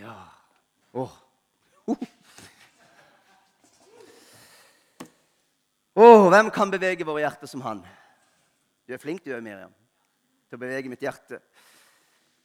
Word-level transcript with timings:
Ja. 0.00 0.28
Åh. 0.92 1.12
Åh, 5.94 6.28
hvem 6.30 6.50
kan 6.50 6.70
bevege 6.72 7.04
våre 7.04 7.20
hjerter 7.20 7.50
som 7.50 7.60
han? 7.60 7.82
Du 8.88 8.94
er 8.96 9.02
flink, 9.02 9.20
du 9.26 9.34
er, 9.34 9.42
Miriam, 9.44 9.72
til 10.48 10.56
å 10.56 10.62
bevege 10.62 10.88
mitt 10.88 11.04
hjerte. 11.04 11.42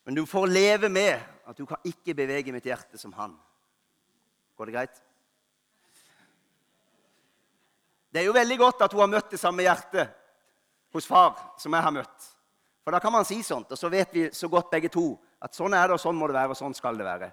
Men 0.04 0.18
du 0.20 0.26
får 0.28 0.52
leve 0.52 0.90
med 0.92 1.16
at 1.48 1.56
du 1.56 1.64
kan 1.70 1.88
ikke 1.88 2.18
bevege 2.18 2.52
mitt 2.52 2.68
hjerte 2.68 3.00
som 3.00 3.16
han. 3.16 3.38
Går 4.60 4.68
det 4.68 4.76
greit? 4.76 5.00
Det 8.12 8.22
er 8.22 8.28
jo 8.28 8.36
veldig 8.36 8.60
godt 8.60 8.84
at 8.84 8.94
hun 8.94 9.06
har 9.06 9.14
møtt 9.16 9.32
det 9.32 9.40
samme 9.40 9.64
hjertet 9.64 10.12
hos 10.96 11.08
far 11.08 11.56
som 11.62 11.72
jeg 11.72 11.88
har 11.88 11.96
møtt. 11.96 12.30
For 12.84 12.92
da 12.92 13.00
kan 13.00 13.16
man 13.16 13.26
si 13.28 13.40
sånt, 13.44 13.72
og 13.72 13.80
så 13.80 13.90
vet 13.90 14.12
vi 14.14 14.28
så 14.36 14.52
godt 14.52 14.70
begge 14.76 14.92
to 14.92 15.14
at 15.40 15.56
sånn 15.56 15.74
er 15.74 15.88
det, 15.88 15.96
og 15.96 16.04
sånn 16.04 16.20
må 16.20 16.28
det 16.28 16.36
være, 16.36 16.52
og 16.52 16.60
sånn 16.60 16.76
skal 16.76 17.00
det 17.00 17.08
være. 17.08 17.32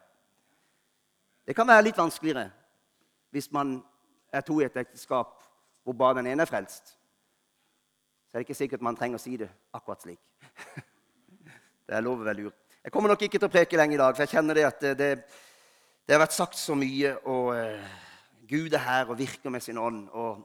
Det 1.46 1.57
kan 1.57 1.69
være 1.69 1.89
litt 1.89 1.99
vanskeligere 1.99 2.51
hvis 3.32 3.49
man 3.53 3.79
er 4.32 4.45
to 4.45 4.59
i 4.61 4.67
et 4.67 4.77
ekteskap 4.77 5.39
hvor 5.82 5.96
bare 5.99 6.21
den 6.21 6.29
ene 6.31 6.45
er 6.45 6.51
frelst. 6.51 6.95
Så 8.29 8.37
er 8.37 8.41
det 8.41 8.46
ikke 8.46 8.59
sikkert 8.59 8.85
man 8.85 8.96
trenger 8.96 9.18
å 9.18 9.23
si 9.23 9.35
det 9.41 9.49
akkurat 9.75 10.05
slik. 10.05 10.21
Det 11.82 11.96
er 11.99 12.05
lov 12.05 12.21
å 12.23 12.25
være 12.25 12.39
lur. 12.39 12.53
Jeg 12.82 12.93
kommer 12.95 13.11
nok 13.11 13.25
ikke 13.27 13.37
til 13.37 13.49
å 13.49 13.53
preke 13.53 13.77
lenge 13.77 13.96
i 13.96 13.99
dag, 14.01 14.15
for 14.15 14.23
jeg 14.23 14.31
kjenner 14.32 14.57
det 14.57 14.63
at 14.65 14.79
det, 14.81 14.93
det, 14.96 15.09
det 16.07 16.15
har 16.15 16.23
vært 16.23 16.37
sagt 16.37 16.57
så 16.57 16.77
mye, 16.79 17.11
og 17.29 17.51
uh, 17.59 17.90
Gud 18.49 18.73
er 18.73 18.85
her 18.87 19.11
og 19.11 19.18
virker 19.18 19.53
med 19.53 19.61
sin 19.61 19.81
ånd. 19.82 20.07
Og, 20.09 20.39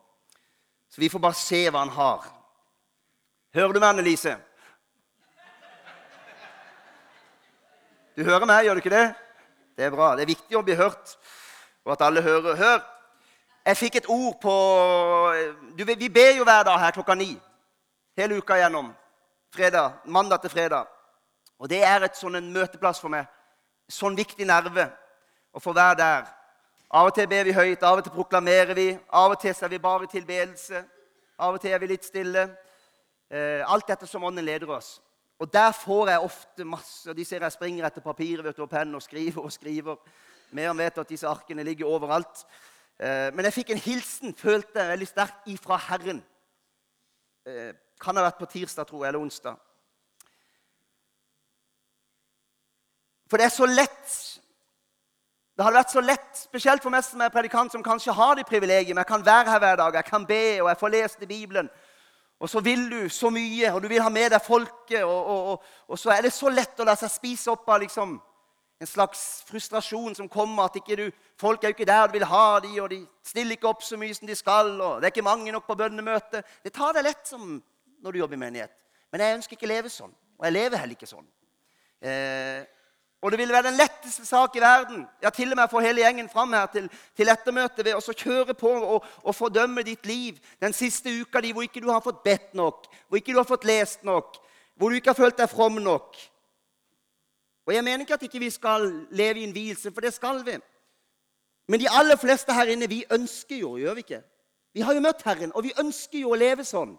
så 0.90 1.00
vi 1.00 1.10
får 1.14 1.24
bare 1.24 1.38
se 1.38 1.62
hva 1.70 1.86
han 1.86 1.94
har. 1.94 2.26
Hører 3.56 3.78
du 3.78 3.80
meg, 3.80 3.88
Annelise? 3.94 4.34
Du 8.18 8.26
hører 8.26 8.50
meg, 8.50 8.66
gjør 8.66 8.82
du 8.82 8.84
ikke 8.84 8.96
det? 8.98 9.06
Det 9.78 9.86
er 9.86 9.92
bra. 9.94 10.16
Det 10.16 10.24
er 10.26 10.34
viktig 10.34 10.58
å 10.58 10.64
bli 10.66 10.74
hørt, 10.74 11.12
og 11.86 11.92
at 11.94 12.02
alle 12.08 12.22
hører. 12.26 12.56
Hør! 12.58 12.80
Jeg 13.68 13.78
fikk 13.78 13.98
et 14.00 14.08
ord 14.10 14.38
på 14.42 14.54
du, 15.78 15.84
Vi 15.86 16.10
ber 16.10 16.38
jo 16.38 16.46
hver 16.48 16.64
dag 16.66 16.80
her 16.80 16.96
klokka 16.96 17.14
ni. 17.14 17.36
Hele 18.18 18.40
uka 18.40 18.58
gjennom. 18.58 18.90
Fredag, 19.54 20.00
mandag 20.06 20.42
til 20.42 20.50
fredag. 20.50 20.88
Og 21.60 21.70
det 21.70 21.84
er 21.86 22.08
et 22.08 22.18
sånn 22.18 22.40
en 22.40 22.50
møteplass 22.54 23.02
for 23.04 23.14
meg. 23.14 23.28
Sånn 23.90 24.18
viktig 24.18 24.48
nerve 24.50 24.88
å 25.54 25.62
få 25.62 25.76
være 25.78 26.00
der. 26.02 26.26
Av 26.90 27.12
og 27.12 27.14
til 27.14 27.28
ber 27.30 27.46
vi 27.46 27.54
høyt, 27.54 27.84
av 27.84 28.00
og 28.00 28.08
til 28.08 28.16
proklamerer 28.16 28.74
vi. 28.74 28.88
Av 29.14 29.36
og 29.36 29.42
til 29.42 29.54
er 29.54 29.74
vi 29.76 29.84
bare 29.84 30.08
i 30.08 30.14
tilbedelse. 30.16 30.82
Av 31.38 31.54
og 31.54 31.62
til 31.62 31.76
er 31.76 31.84
vi 31.84 31.92
litt 31.94 32.08
stille. 32.08 32.48
Eh, 33.30 33.62
alt 33.62 33.88
dette 33.88 34.10
som 34.10 34.24
Ånden 34.24 34.46
leder 34.46 34.72
oss. 34.74 34.96
Og 35.40 35.54
der 35.54 35.72
får 35.72 36.10
jeg 36.10 36.20
ofte 36.20 36.66
masse. 36.66 37.14
De 37.14 37.26
ser 37.26 37.44
jeg 37.46 37.54
springer 37.54 37.86
etter 37.86 38.02
papir 38.02 38.42
vet 38.42 38.58
du, 38.58 38.64
og 38.66 38.72
penn 38.72 38.96
og 38.98 39.04
skriver 39.06 39.44
og 39.44 39.54
skriver. 39.54 40.00
Meran 40.52 40.80
vet 40.80 40.98
at 40.98 41.10
disse 41.10 41.28
arkene 41.28 41.64
ligger 41.64 41.86
overalt. 41.86 42.46
Eh, 42.98 43.30
men 43.36 43.46
jeg 43.46 43.54
fikk 43.60 43.76
en 43.76 43.84
hilsen, 43.84 44.34
følte 44.34 44.80
jeg 44.80 44.90
veldig 44.96 45.08
sterkt, 45.08 45.46
ifra 45.54 45.78
Herren. 45.90 46.24
Eh, 47.46 47.74
kan 48.02 48.18
ha 48.18 48.26
vært 48.26 48.40
på 48.42 48.50
tirsdag, 48.50 48.88
tror 48.88 49.04
jeg, 49.04 49.12
eller 49.12 49.26
onsdag. 49.28 49.60
For 53.28 53.38
det 53.38 53.50
er 53.50 53.56
så 53.56 53.68
lett 53.68 54.18
Det 55.58 55.66
hadde 55.66 55.80
vært 55.80 55.90
så 55.90 56.02
lett, 56.06 56.36
spesielt 56.38 56.84
for 56.86 56.94
meg 56.94 57.02
som 57.02 57.22
er 57.26 57.32
predikant, 57.34 57.72
som 57.74 57.82
kanskje 57.82 58.14
har 58.14 58.36
det 58.38 58.44
privilegiet. 58.46 58.94
Jeg 58.94 59.10
kan 59.10 59.24
være 59.26 59.50
her 59.50 59.60
hver 59.64 59.80
dag, 59.80 59.96
jeg 59.98 60.06
kan 60.06 60.26
be, 60.30 60.62
og 60.62 60.68
jeg 60.70 60.78
får 60.78 60.92
lest 60.94 61.24
i 61.26 61.30
Bibelen. 61.32 61.70
Og 62.40 62.50
så 62.50 62.62
vil 62.62 62.90
du 62.92 63.10
så 63.10 63.32
mye, 63.34 63.72
og 63.74 63.82
du 63.82 63.88
vil 63.90 64.02
ha 64.02 64.10
med 64.14 64.30
deg 64.32 64.44
folket. 64.46 65.04
Og, 65.04 65.26
og, 65.26 65.48
og, 65.52 65.64
og 65.88 66.00
så 66.00 66.14
er 66.14 66.28
det 66.28 66.34
så 66.36 66.52
lett 66.54 66.80
å 66.80 66.86
la 66.86 66.94
seg 66.98 67.10
spise 67.10 67.50
opp 67.52 67.70
av 67.74 67.82
liksom, 67.82 68.14
en 68.78 68.90
slags 68.90 69.24
frustrasjon 69.48 70.16
som 70.16 70.30
kommer. 70.30 70.70
at 70.70 70.78
du, 70.86 71.10
Folk 71.38 71.64
er 71.64 71.72
jo 71.72 71.78
ikke 71.78 71.90
der 71.90 72.08
du 72.08 72.14
vil 72.20 72.28
ha 72.30 72.60
de, 72.62 72.74
og 72.82 72.92
de 72.94 73.02
stiller 73.26 73.58
ikke 73.58 73.72
opp 73.72 73.82
så 73.84 73.98
mye 73.98 74.14
som 74.14 74.30
de 74.30 74.38
skal. 74.38 74.70
og 74.82 75.02
Det 75.02 75.10
er 75.10 75.16
ikke 75.16 75.26
mange 75.26 75.52
nok 75.52 75.66
på 75.66 75.80
bønnemøtet. 75.80 76.46
Det 76.64 76.74
tar 76.74 76.94
deg 76.94 77.10
lett 77.10 77.26
som 77.26 77.58
når 78.04 78.12
du 78.12 78.20
jobber 78.20 78.38
i 78.38 78.44
menighet. 78.46 78.74
Men 79.12 79.24
jeg 79.24 79.40
ønsker 79.40 79.58
ikke 79.58 79.70
å 79.70 79.74
leve 79.74 79.90
sånn. 79.90 80.14
Og 80.38 80.46
jeg 80.46 80.54
lever 80.54 80.78
heller 80.78 80.94
ikke 80.94 81.10
sånn. 81.10 81.26
Eh, 82.06 82.62
og 83.22 83.32
det 83.32 83.40
ville 83.40 83.54
være 83.54 83.72
den 83.72 83.80
letteste 83.80 84.26
sak 84.26 84.56
i 84.56 84.62
verden 84.62 85.06
ja, 85.24 85.30
til 85.34 85.52
og 85.52 85.58
med 85.58 85.70
få 85.72 85.82
hele 85.82 86.04
gjengen 86.04 86.30
fram 86.30 86.54
her 86.54 86.68
til, 86.70 86.90
til 87.18 87.32
ettermøtet 87.34 87.86
ved 87.86 87.98
å 87.98 88.14
kjøre 88.14 88.54
på 88.54 88.70
og, 88.70 89.06
og, 89.24 89.36
fordømme 89.36 89.84
ditt 89.84 90.06
liv 90.06 90.38
den 90.62 90.74
siste 90.74 91.10
uka 91.10 91.42
di 91.42 91.52
hvor 91.56 91.66
ikke 91.66 91.82
du 91.82 91.90
har 91.90 92.04
fått 92.06 92.22
bedt 92.24 92.54
nok, 92.54 92.86
hvor 93.08 93.18
ikke 93.18 93.34
du 93.34 93.42
har 93.42 93.50
fått 93.50 93.66
lest 93.66 94.06
nok, 94.06 94.38
hvor 94.78 94.90
du 94.90 95.00
ikke 95.00 95.16
har 95.16 95.22
følt 95.22 95.38
deg 95.38 95.50
from 95.50 95.82
nok. 95.82 96.18
Og 97.68 97.74
Jeg 97.74 97.84
mener 97.84 98.06
ikke 98.06 98.14
at 98.14 98.24
ikke 98.24 98.40
vi 98.40 98.50
skal 98.50 98.86
leve 99.12 99.42
i 99.42 99.44
en 99.44 99.52
hvilelse, 99.52 99.92
for 99.92 100.02
det 100.02 100.14
skal 100.14 100.46
vi. 100.46 100.56
Men 101.68 101.80
de 101.80 101.90
aller 101.90 102.16
fleste 102.16 102.54
her 102.54 102.70
inne, 102.72 102.88
vi 102.88 103.04
ønsker 103.12 103.58
jo, 103.58 103.76
gjør 103.78 103.98
vi 103.98 104.06
ikke? 104.06 104.22
Vi 104.74 104.86
har 104.86 104.94
jo 104.94 105.02
møtt 105.04 105.26
Herren, 105.26 105.52
og 105.56 105.66
vi 105.66 105.74
ønsker 105.80 106.22
jo 106.22 106.32
å 106.32 106.40
leve 106.40 106.64
sånn. 106.64 106.94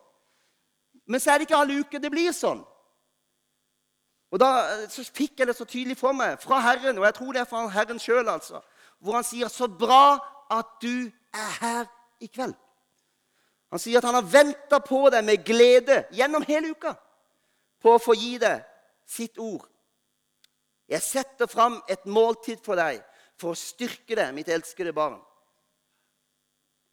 Men 1.08 1.22
så 1.22 1.32
er 1.32 1.38
det 1.38 1.48
ikke 1.48 1.60
alle 1.62 1.78
uker 1.80 2.02
det 2.02 2.10
blir 2.12 2.34
sånn. 2.36 2.60
Og 4.30 4.40
Da 4.40 4.48
eh, 4.84 5.04
fikk 5.14 5.38
jeg 5.38 5.48
det 5.48 5.56
så 5.56 5.64
tydelig 5.64 5.96
for 5.96 6.12
meg 6.16 6.40
fra 6.42 6.60
Herren, 6.60 6.98
og 6.98 7.04
jeg 7.04 7.14
tror 7.14 7.32
det 7.32 7.40
er 7.40 7.48
fra 7.48 7.66
Herren 7.72 8.00
sjøl, 8.00 8.28
altså, 8.28 8.60
hvor 8.98 9.14
han 9.14 9.24
sier 9.24 9.48
'Så 9.48 9.68
bra 9.78 10.18
at 10.50 10.66
du 10.82 11.10
er 11.34 11.50
her 11.60 11.84
i 12.20 12.30
kveld'. 12.36 12.56
Han 13.70 13.78
sier 13.78 13.98
at 13.98 14.04
han 14.04 14.14
har 14.14 14.22
venta 14.22 14.78
på 14.78 15.10
deg 15.10 15.24
med 15.24 15.44
glede 15.44 16.04
gjennom 16.12 16.42
hele 16.42 16.70
uka 16.70 16.94
på 17.80 17.94
å 17.94 17.98
få 17.98 18.14
gi 18.14 18.38
deg 18.38 18.64
sitt 19.06 19.38
ord. 19.38 19.68
Jeg 20.88 21.02
setter 21.02 21.46
fram 21.46 21.82
et 21.88 22.06
måltid 22.06 22.64
for 22.64 22.74
deg 22.74 23.04
for 23.36 23.50
å 23.50 23.54
styrke 23.54 24.16
deg, 24.16 24.34
mitt 24.34 24.48
elskede 24.48 24.92
barn. 24.92 25.20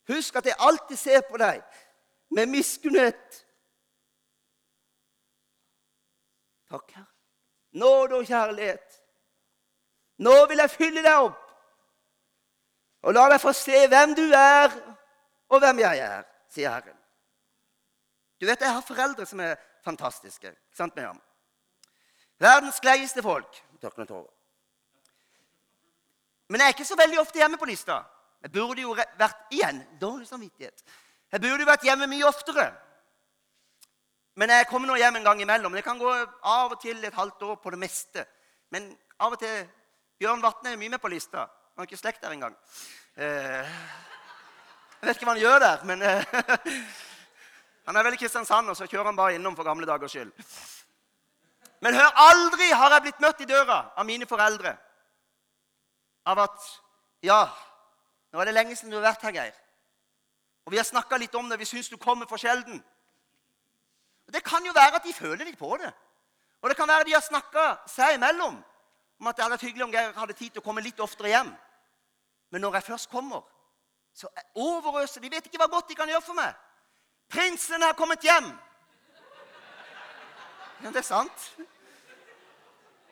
Husk 0.08 0.36
at 0.36 0.46
jeg 0.46 0.56
alltid 0.60 0.98
ser 0.98 1.22
på 1.22 1.38
deg 1.38 1.64
med 2.30 2.48
miskunnhet. 2.48 3.46
Takk, 6.70 6.92
Herre 6.92 7.15
nåde 7.76 8.20
og 8.20 8.28
kjærlighet. 8.28 9.02
Nå 10.24 10.36
vil 10.50 10.64
jeg 10.64 10.72
fylle 10.72 11.04
deg 11.04 11.28
opp 11.30 11.42
og 13.06 13.14
la 13.14 13.28
deg 13.30 13.42
få 13.42 13.54
se 13.54 13.84
hvem 13.86 14.16
du 14.18 14.24
er, 14.34 14.74
og 15.54 15.62
hvem 15.62 15.84
jeg 15.84 16.00
er, 16.02 16.24
sier 16.50 16.74
Herren. 16.74 16.98
Du 18.42 18.48
vet, 18.48 18.62
Jeg 18.62 18.74
har 18.74 18.82
foreldre 18.82 19.26
som 19.26 19.40
er 19.40 19.56
fantastiske. 19.86 20.48
Ikke 20.48 20.78
sant, 20.78 20.96
Miriam? 20.96 21.22
Verdens 22.42 22.80
gleieste 22.82 23.22
folk. 23.24 23.62
Men 26.50 26.60
jeg 26.60 26.66
er 26.66 26.74
ikke 26.74 26.86
så 26.86 26.98
veldig 26.98 27.20
ofte 27.20 27.40
hjemme 27.40 27.58
på 27.58 27.70
lista. 27.70 28.02
Jeg 28.42 28.52
burde 28.52 28.82
jo 28.82 28.98
vært 29.18 29.54
igjen. 29.54 29.84
Dårlig 30.02 30.28
samvittighet. 30.28 30.84
Jeg 31.32 31.42
burde 31.42 31.62
jo 31.62 31.70
vært 31.70 31.86
hjemme 31.86 32.08
mye 32.10 32.28
oftere. 32.28 32.66
Men 34.36 34.52
jeg 34.52 34.68
kommer 34.68 34.90
nå 34.90 34.98
hjem 35.00 35.16
en 35.20 35.28
gang 35.30 35.42
imellom. 35.42 35.76
Det 35.76 35.84
kan 35.84 36.00
gå 36.00 36.12
av 36.12 36.74
og 36.74 36.80
til 36.82 37.00
et 37.04 37.16
halvt 37.16 37.44
år 37.48 37.56
på 37.64 37.72
det 37.72 37.80
meste. 37.80 38.26
Men 38.72 38.90
av 39.20 39.36
og 39.36 39.40
til 39.40 39.64
Bjørn 40.20 40.44
Vatne 40.44 40.74
er 40.74 40.80
mye 40.80 40.92
med 40.92 41.02
på 41.04 41.12
lista. 41.12 41.46
Han 41.76 41.84
har 41.84 41.88
ikke 41.88 42.00
slekt 42.02 42.24
der 42.24 42.36
engang. 42.36 42.56
Eh, 43.16 43.76
jeg 45.00 45.08
vet 45.08 45.16
ikke 45.16 45.28
hva 45.28 45.36
han 45.36 45.44
gjør 45.44 45.60
der, 45.64 45.84
men 45.88 46.02
eh, 46.04 46.26
Han 47.86 47.96
er 47.96 48.04
vel 48.08 48.16
i 48.16 48.18
Kristiansand, 48.18 48.70
og 48.70 48.78
så 48.78 48.88
kjører 48.90 49.12
han 49.12 49.18
bare 49.18 49.36
innom 49.38 49.56
for 49.56 49.68
gamle 49.68 49.86
dagers 49.86 50.16
skyld. 50.16 50.32
Men 51.86 51.94
hør, 51.94 52.08
aldri 52.18 52.72
har 52.74 52.96
jeg 52.96 53.04
blitt 53.06 53.22
møtt 53.22 53.44
i 53.44 53.48
døra 53.50 53.78
av 53.94 54.08
mine 54.08 54.26
foreldre 54.26 54.74
av 56.26 56.42
at 56.48 56.72
Ja, 57.26 57.46
nå 58.34 58.42
er 58.42 58.50
det 58.50 58.54
lenge 58.54 58.76
siden 58.76 58.92
du 58.92 58.98
har 58.98 59.06
vært 59.06 59.24
her, 59.26 59.34
Geir. 59.34 59.54
Og 60.66 60.74
vi 60.74 60.78
har 60.78 60.86
snakka 60.86 61.18
litt 61.18 61.36
om 61.38 61.48
det. 61.50 61.58
Vi 61.62 61.68
syns 61.70 61.88
du 61.90 61.98
kommer 61.98 62.28
for 62.30 62.42
sjelden. 62.42 62.82
Det 64.36 64.44
kan 64.44 64.66
jo 64.66 64.74
være 64.76 64.98
at 65.00 65.04
de 65.04 65.14
føler 65.14 65.48
litt 65.48 65.58
på 65.60 65.78
det. 65.80 65.92
Og 66.62 66.70
det 66.70 66.76
kan 66.78 66.88
være 66.88 67.06
de 67.08 67.14
har 67.16 67.24
snakka 67.24 67.66
seg 67.88 68.18
imellom 68.18 68.58
om 69.20 69.28
at 69.30 69.38
det 69.38 69.44
hadde 69.46 69.54
vært 69.54 69.64
hyggelig 69.64 69.86
om 69.86 69.94
Geir 69.94 70.18
hadde 70.18 70.36
tid 70.36 70.50
til 70.52 70.60
å 70.60 70.66
komme 70.66 70.84
litt 70.84 71.00
oftere 71.00 71.32
hjem. 71.32 71.54
Men 72.52 72.66
når 72.66 72.76
jeg 72.80 72.88
først 72.90 73.10
kommer, 73.10 73.46
så 74.12 74.28
overøser 74.60 75.24
de. 75.24 75.32
vet 75.32 75.48
ikke 75.48 75.62
hva 75.62 75.70
godt 75.72 75.88
de 75.88 75.96
kan 75.96 76.12
gjøre 76.12 76.26
for 76.26 76.36
meg. 76.36 76.52
Prinsen 77.32 77.82
har 77.82 77.96
kommet 77.96 78.28
hjem! 78.28 78.52
Ja, 80.84 80.92
det 80.92 81.00
er 81.00 81.08
sant. 81.08 81.48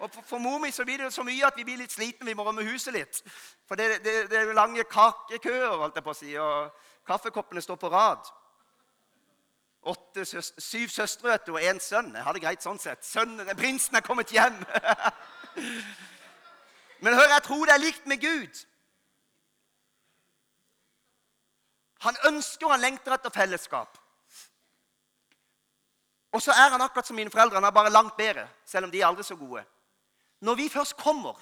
Og 0.04 0.12
for 0.28 0.44
mor 0.44 0.60
mi 0.60 0.72
så 0.76 0.84
blir 0.84 1.00
det 1.00 1.14
så 1.14 1.24
mye 1.24 1.48
at 1.48 1.56
vi 1.56 1.64
blir 1.64 1.80
litt 1.80 1.96
slitne. 1.96 2.28
Vi 2.28 2.36
må 2.36 2.44
rømme 2.44 2.68
huset 2.68 2.94
litt. 2.94 3.24
For 3.68 3.80
det, 3.80 4.02
det, 4.04 4.26
det 4.32 4.42
er 4.42 4.52
lange 4.54 4.84
kakekøer, 4.84 5.78
holdt 5.80 5.96
jeg 5.96 6.04
på 6.04 6.12
å 6.12 6.20
si, 6.20 6.36
og 6.36 6.88
kaffekoppene 7.08 7.64
står 7.64 7.80
på 7.80 7.96
rad 7.96 8.28
åtte, 9.90 10.26
syv 10.26 10.90
søstre 10.90 11.38
og 11.52 11.62
én 11.62 11.80
sønn. 11.80 12.14
Jeg 12.16 12.24
har 12.24 12.34
det 12.36 12.44
greit 12.44 12.64
sånn 12.64 12.80
sett. 12.80 13.04
Sønnen, 13.06 13.50
Prinsen 13.58 13.98
er 14.00 14.06
kommet 14.06 14.32
hjem. 14.32 14.60
Men 17.04 17.18
hør, 17.18 17.30
jeg 17.36 17.44
tror 17.44 17.66
det 17.68 17.74
er 17.76 17.84
likt 17.84 18.06
med 18.08 18.22
Gud. 18.22 18.62
Han 22.04 22.20
ønsker 22.28 22.68
og 22.68 22.76
han 22.76 22.84
lengter 22.84 23.16
etter 23.16 23.34
fellesskap. 23.34 24.00
Og 26.34 26.42
så 26.42 26.52
er 26.52 26.74
han 26.74 26.82
akkurat 26.82 27.08
som 27.08 27.16
mine 27.16 27.32
foreldre. 27.32 27.60
Han 27.60 27.68
er 27.68 27.76
bare 27.76 27.94
langt 27.94 28.18
bedre, 28.18 28.48
selv 28.66 28.88
om 28.88 28.92
de 28.92 29.02
er 29.02 29.08
aldri 29.08 29.24
så 29.24 29.36
gode. 29.38 29.64
Når 30.44 30.56
vi 30.60 30.70
først 30.70 30.98
kommer 30.98 31.40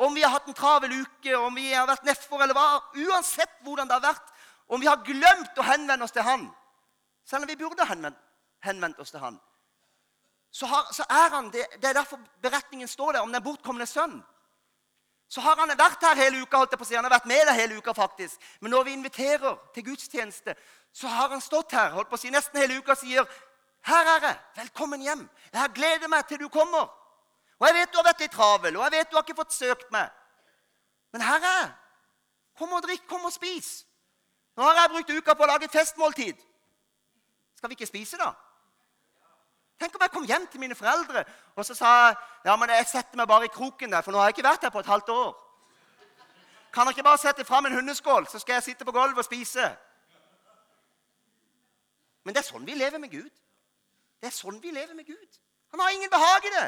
om 0.00 0.14
vi 0.16 0.22
har 0.24 0.32
hatt 0.32 0.46
en 0.48 0.56
travel 0.56 0.94
uke, 1.02 1.34
om 1.36 1.54
vi 1.54 1.72
har 1.74 1.84
vært 1.88 2.06
nedfor 2.08 2.40
eller 2.40 2.56
hva, 2.56 2.78
uansett 2.96 3.58
hvordan 3.66 3.88
det 3.88 3.98
har 3.98 4.06
vært, 4.06 4.30
om 4.72 4.80
vi 4.80 4.88
har 4.88 5.02
glemt 5.04 5.58
å 5.60 5.66
henvende 5.66 6.06
oss 6.06 6.14
til 6.14 6.24
Han, 6.24 6.46
selv 7.30 7.46
om 7.46 7.48
vi 7.48 7.56
burde 7.56 7.86
henvendt, 7.86 8.18
henvendt 8.66 8.98
oss 8.98 9.14
til 9.14 9.22
Han, 9.22 9.38
så, 10.50 10.66
har, 10.66 10.88
så 10.92 11.04
er 11.08 11.30
han 11.30 11.52
det, 11.54 11.66
det 11.78 11.88
er 11.88 11.94
derfor 11.94 12.18
beretningen 12.42 12.88
står 12.88 13.12
der 13.12 13.20
om 13.20 13.32
den 13.32 13.42
bortkomne 13.42 13.86
sønn. 13.86 14.18
Så 15.30 15.40
har 15.40 15.60
han 15.62 15.70
vært 15.78 16.02
her 16.02 16.18
hele 16.18 16.40
uka, 16.42 16.58
holdt 16.58 16.72
jeg 16.74 16.80
på 16.80 16.82
å 16.82 16.88
si. 16.88 16.96
Han 16.98 17.06
har 17.06 17.12
vært 17.12 17.28
med 17.30 17.44
deg 17.46 17.54
hele 17.54 17.76
uka, 17.78 17.92
faktisk. 17.94 18.40
Men 18.60 18.74
når 18.74 18.88
vi 18.88 18.94
inviterer 18.98 19.60
til 19.74 19.84
gudstjeneste, 19.86 20.56
så 20.92 21.06
har 21.06 21.30
han 21.30 21.40
stått 21.40 21.76
her 21.78 21.92
holdt 21.94 22.10
på 22.10 22.18
å 22.18 22.20
si, 22.20 22.32
nesten 22.34 22.58
hele 22.58 22.80
uka 22.80 22.96
og 22.96 22.98
sier, 22.98 23.28
'Her 23.80 24.06
er 24.16 24.26
jeg. 24.26 24.38
Velkommen 24.56 25.00
hjem. 25.00 25.28
Jeg 25.52 25.60
har 25.60 25.68
gledet 25.68 26.10
meg 26.10 26.26
til 26.26 26.38
du 26.38 26.48
kommer.' 26.48 26.90
Og 27.60 27.66
jeg 27.66 27.74
vet 27.74 27.92
du 27.92 27.96
har 27.96 28.04
vært 28.04 28.20
litt 28.20 28.32
travel, 28.32 28.76
og 28.76 28.82
jeg 28.82 28.92
vet 28.92 29.10
du 29.10 29.16
har 29.16 29.22
ikke 29.22 29.36
fått 29.36 29.52
søkt 29.52 29.90
meg. 29.92 30.10
Men 31.12 31.20
her 31.20 31.36
er 31.36 31.60
jeg. 31.60 31.70
Kom 32.58 32.72
og 32.72 32.82
drikk, 32.82 33.06
kom 33.08 33.24
og 33.24 33.32
spis. 33.32 33.84
Nå 34.56 34.62
har 34.62 34.74
jeg 34.74 34.90
brukt 34.90 35.10
uka 35.10 35.34
på 35.34 35.44
å 35.44 35.46
lage 35.46 35.68
festmåltid. 35.68 36.36
Skal 37.60 37.68
vi 37.68 37.76
ikke 37.76 37.86
spise, 37.86 38.16
da? 38.16 38.30
Tenk 39.80 39.96
om 39.96 40.02
jeg 40.02 40.10
kom 40.10 40.24
hjem 40.24 40.46
til 40.48 40.60
mine 40.60 40.74
foreldre 40.74 41.24
og 41.56 41.64
så 41.64 41.74
sa 41.76 41.90
ja, 42.44 42.54
men 42.56 42.70
jeg 42.72 42.86
setter 42.88 43.20
meg 43.20 43.28
bare 43.28 43.44
i 43.44 43.52
kroken 43.52 43.92
der, 43.92 44.00
for 44.00 44.12
nå 44.12 44.20
har 44.20 44.30
jeg 44.30 44.38
ikke 44.38 44.46
vært 44.46 44.64
her 44.64 44.72
på 44.72 44.80
et 44.80 44.88
halvt 44.88 45.12
år. 45.12 45.34
Kan 46.72 46.88
dere 46.88 46.94
ikke 46.96 47.04
bare 47.04 47.20
sette 47.20 47.44
fram 47.44 47.68
en 47.68 47.76
hundeskål, 47.76 48.26
så 48.32 48.40
skal 48.40 48.56
jeg 48.56 48.62
sitte 48.62 48.84
på 48.88 48.94
gulvet 48.96 49.20
og 49.20 49.26
spise? 49.28 49.66
Men 52.24 52.32
det 52.32 52.40
er 52.40 52.48
sånn 52.48 52.64
vi 52.64 52.78
lever 52.80 53.02
med 53.02 53.12
Gud. 53.12 53.28
Det 54.20 54.32
er 54.32 54.36
sånn 54.38 54.60
vi 54.62 54.72
lever 54.72 54.96
med 54.96 55.04
Gud. 55.04 55.40
Han 55.74 55.84
har 55.84 55.92
ingen 55.92 56.12
behag 56.16 56.48
i 56.48 56.54
det. 56.56 56.66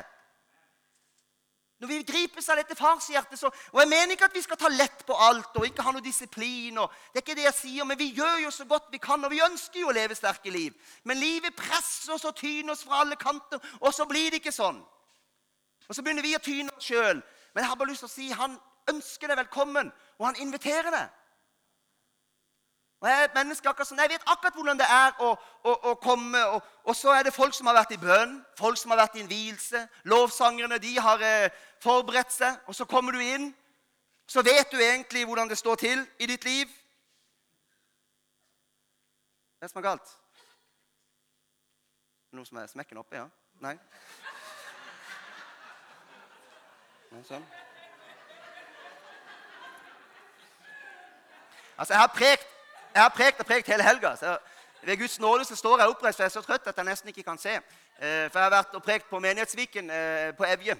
Når 1.82 1.88
vi 1.90 2.02
gripes 2.06 2.46
av 2.49 2.61
dette 2.61 2.76
farshjertet 2.79 3.40
så, 3.40 3.49
Og 3.73 3.81
jeg 3.81 3.88
mener 3.90 4.14
ikke 4.14 4.29
at 4.29 4.34
vi 4.37 4.43
skal 4.44 4.56
ta 4.56 4.69
lett 4.70 5.00
på 5.06 5.17
alt 5.19 5.56
og 5.58 5.64
ikke 5.67 5.82
ha 5.82 5.90
noe 5.90 6.05
disiplin. 6.05 6.79
og 6.79 6.93
det 7.11 7.19
er 7.19 7.25
ikke 7.25 7.34
det 7.34 7.49
jeg 7.49 7.55
sier, 7.55 7.84
Men 7.84 7.99
vi 7.99 8.12
gjør 8.14 8.38
jo 8.44 8.50
så 8.50 8.64
godt 8.64 8.93
vi 8.93 8.99
kan, 8.99 9.25
og 9.25 9.31
vi 9.31 9.43
ønsker 9.43 9.81
jo 9.81 9.88
å 9.88 9.96
leve 9.96 10.14
sterke 10.14 10.50
liv. 10.50 10.73
Men 11.05 11.19
livet 11.19 11.56
presser 11.56 12.14
oss 12.14 12.25
og 12.25 12.37
tyner 12.37 12.73
oss 12.73 12.84
fra 12.84 13.00
alle 13.00 13.17
kanter, 13.17 13.58
og 13.81 13.94
så 13.94 14.06
blir 14.06 14.31
det 14.31 14.38
ikke 14.38 14.55
sånn. 14.55 14.79
Og 15.88 15.94
så 15.94 16.02
begynner 16.02 16.23
vi 16.23 16.37
å 16.37 16.38
tyne 16.38 16.70
oss 16.76 16.84
sjøl. 16.84 17.23
Men 17.52 17.64
jeg 17.64 17.69
har 17.69 17.76
bare 17.76 17.90
lyst 17.90 18.06
til 18.06 18.08
å 18.08 18.14
si 18.14 18.31
han 18.31 18.58
ønsker 18.88 19.28
deg 19.28 19.37
velkommen, 19.43 19.93
og 20.19 20.26
han 20.26 20.37
inviterer 20.37 20.90
deg. 20.90 21.11
Og 23.02 23.08
Jeg 23.08 23.19
er 23.19 23.25
et 23.25 23.34
menneske 23.34 23.66
akkurat 23.66 23.88
sånn, 23.88 23.99
jeg 23.99 24.12
vet 24.12 24.28
akkurat 24.31 24.54
hvordan 24.54 24.78
det 24.78 24.87
er 24.87 25.16
å, 25.26 25.32
å, 25.66 25.72
å 25.90 25.93
komme. 25.99 26.38
Og, 26.54 26.69
og, 26.84 26.94
så 26.94 27.10
er 27.10 27.25
det 27.26 27.32
folk 27.34 27.56
som 27.56 27.66
har 27.66 27.75
vært 27.75 27.96
i 27.96 27.99
bønn, 27.99 28.37
folk 28.54 28.78
som 28.78 28.94
har 28.94 29.00
vært 29.00 29.16
i 29.19 29.25
en 29.25 29.31
vielse. 29.31 29.81
Lovsangerne 30.06 30.78
de 30.78 30.93
har 31.02 31.25
eh, 31.26 31.56
forberedt 31.82 32.31
seg. 32.31 32.60
Og 32.70 32.78
så 32.78 32.87
kommer 32.87 33.19
du 33.19 33.19
inn, 33.19 33.49
så 34.31 34.44
vet 34.46 34.70
du 34.70 34.78
egentlig 34.78 35.25
hvordan 35.26 35.50
det 35.50 35.58
står 35.58 35.81
til 35.82 36.04
i 36.22 36.31
ditt 36.31 36.46
liv. 36.46 36.70
Det 39.58 39.72
som 39.72 39.82
er 39.82 39.88
galt? 39.88 40.14
Noe 42.38 42.46
som 42.46 42.62
er 42.62 42.70
smekken 42.70 43.02
oppe, 43.02 43.19
ja? 43.19 43.26
Nei? 43.66 43.75
Nei 47.10 47.26
sånn. 47.26 47.50
Altså, 51.75 51.96
jeg 51.96 52.00
har 52.00 52.14
prekt 52.14 52.51
jeg 52.94 53.02
har 53.02 53.08
prekt 53.08 53.40
og 53.40 53.46
prekt 53.46 53.68
hele 53.68 53.82
helga. 53.82 54.16
Ved 54.82 54.98
Guds 54.98 55.20
nåde 55.20 55.44
så 55.44 55.56
står 55.56 55.78
jeg 55.78 55.88
oppreist, 55.88 56.16
for 56.16 56.22
jeg 56.22 56.28
er 56.28 56.40
så 56.40 56.42
trøtt 56.42 56.66
at 56.66 56.76
jeg 56.76 56.84
nesten 56.84 57.08
ikke 57.08 57.22
kan 57.22 57.38
se. 57.38 57.54
Eh, 57.54 58.30
for 58.30 58.38
jeg 58.38 58.42
har 58.42 58.50
vært 58.50 58.74
og 58.74 58.82
prekt 58.82 59.10
på 59.10 59.18
Menighetsviken 59.18 59.90
eh, 59.90 60.32
på 60.36 60.44
Evje. 60.44 60.76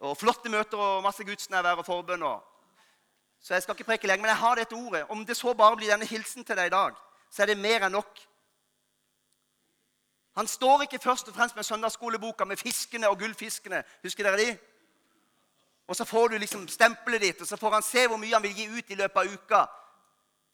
Og 0.00 0.16
flotte 0.16 0.50
møter 0.52 0.78
og 0.78 1.02
masse 1.02 1.24
gudsnærvær 1.24 1.80
og 1.80 1.86
forbønn. 1.86 2.24
Så 3.40 3.54
jeg 3.54 3.62
skal 3.62 3.74
ikke 3.74 3.84
preke 3.84 4.06
lenge, 4.06 4.22
men 4.22 4.28
jeg 4.28 4.36
har 4.36 4.54
dette 4.54 4.74
ordet. 4.74 5.04
Om 5.08 5.26
det 5.26 5.36
så 5.36 5.54
bare 5.54 5.76
blir 5.76 5.90
denne 5.90 6.06
hilsen 6.06 6.44
til 6.44 6.56
deg 6.56 6.66
i 6.66 6.74
dag, 6.74 6.94
så 7.30 7.42
er 7.42 7.46
det 7.46 7.58
mer 7.58 7.86
enn 7.86 7.92
nok. 7.92 8.20
Han 10.36 10.46
står 10.46 10.82
ikke 10.82 10.98
først 10.98 11.28
og 11.28 11.34
fremst 11.34 11.56
med 11.56 11.64
søndagsskoleboka 11.64 12.44
med 12.44 12.56
fiskene 12.56 13.08
og 13.08 13.18
gullfiskene. 13.18 13.84
Husker 14.02 14.24
dere 14.24 14.38
de? 14.38 14.56
Og 15.88 15.96
så 15.96 16.04
får 16.04 16.28
du 16.28 16.38
liksom 16.38 16.68
stempelet 16.68 17.20
ditt, 17.20 17.40
og 17.40 17.46
så 17.46 17.56
får 17.56 17.72
han 17.72 17.82
se 17.82 18.06
hvor 18.08 18.16
mye 18.16 18.34
han 18.34 18.42
vil 18.42 18.54
gi 18.56 18.68
ut 18.78 18.90
i 18.90 18.98
løpet 18.98 19.20
av 19.20 19.32
uka 19.32 19.64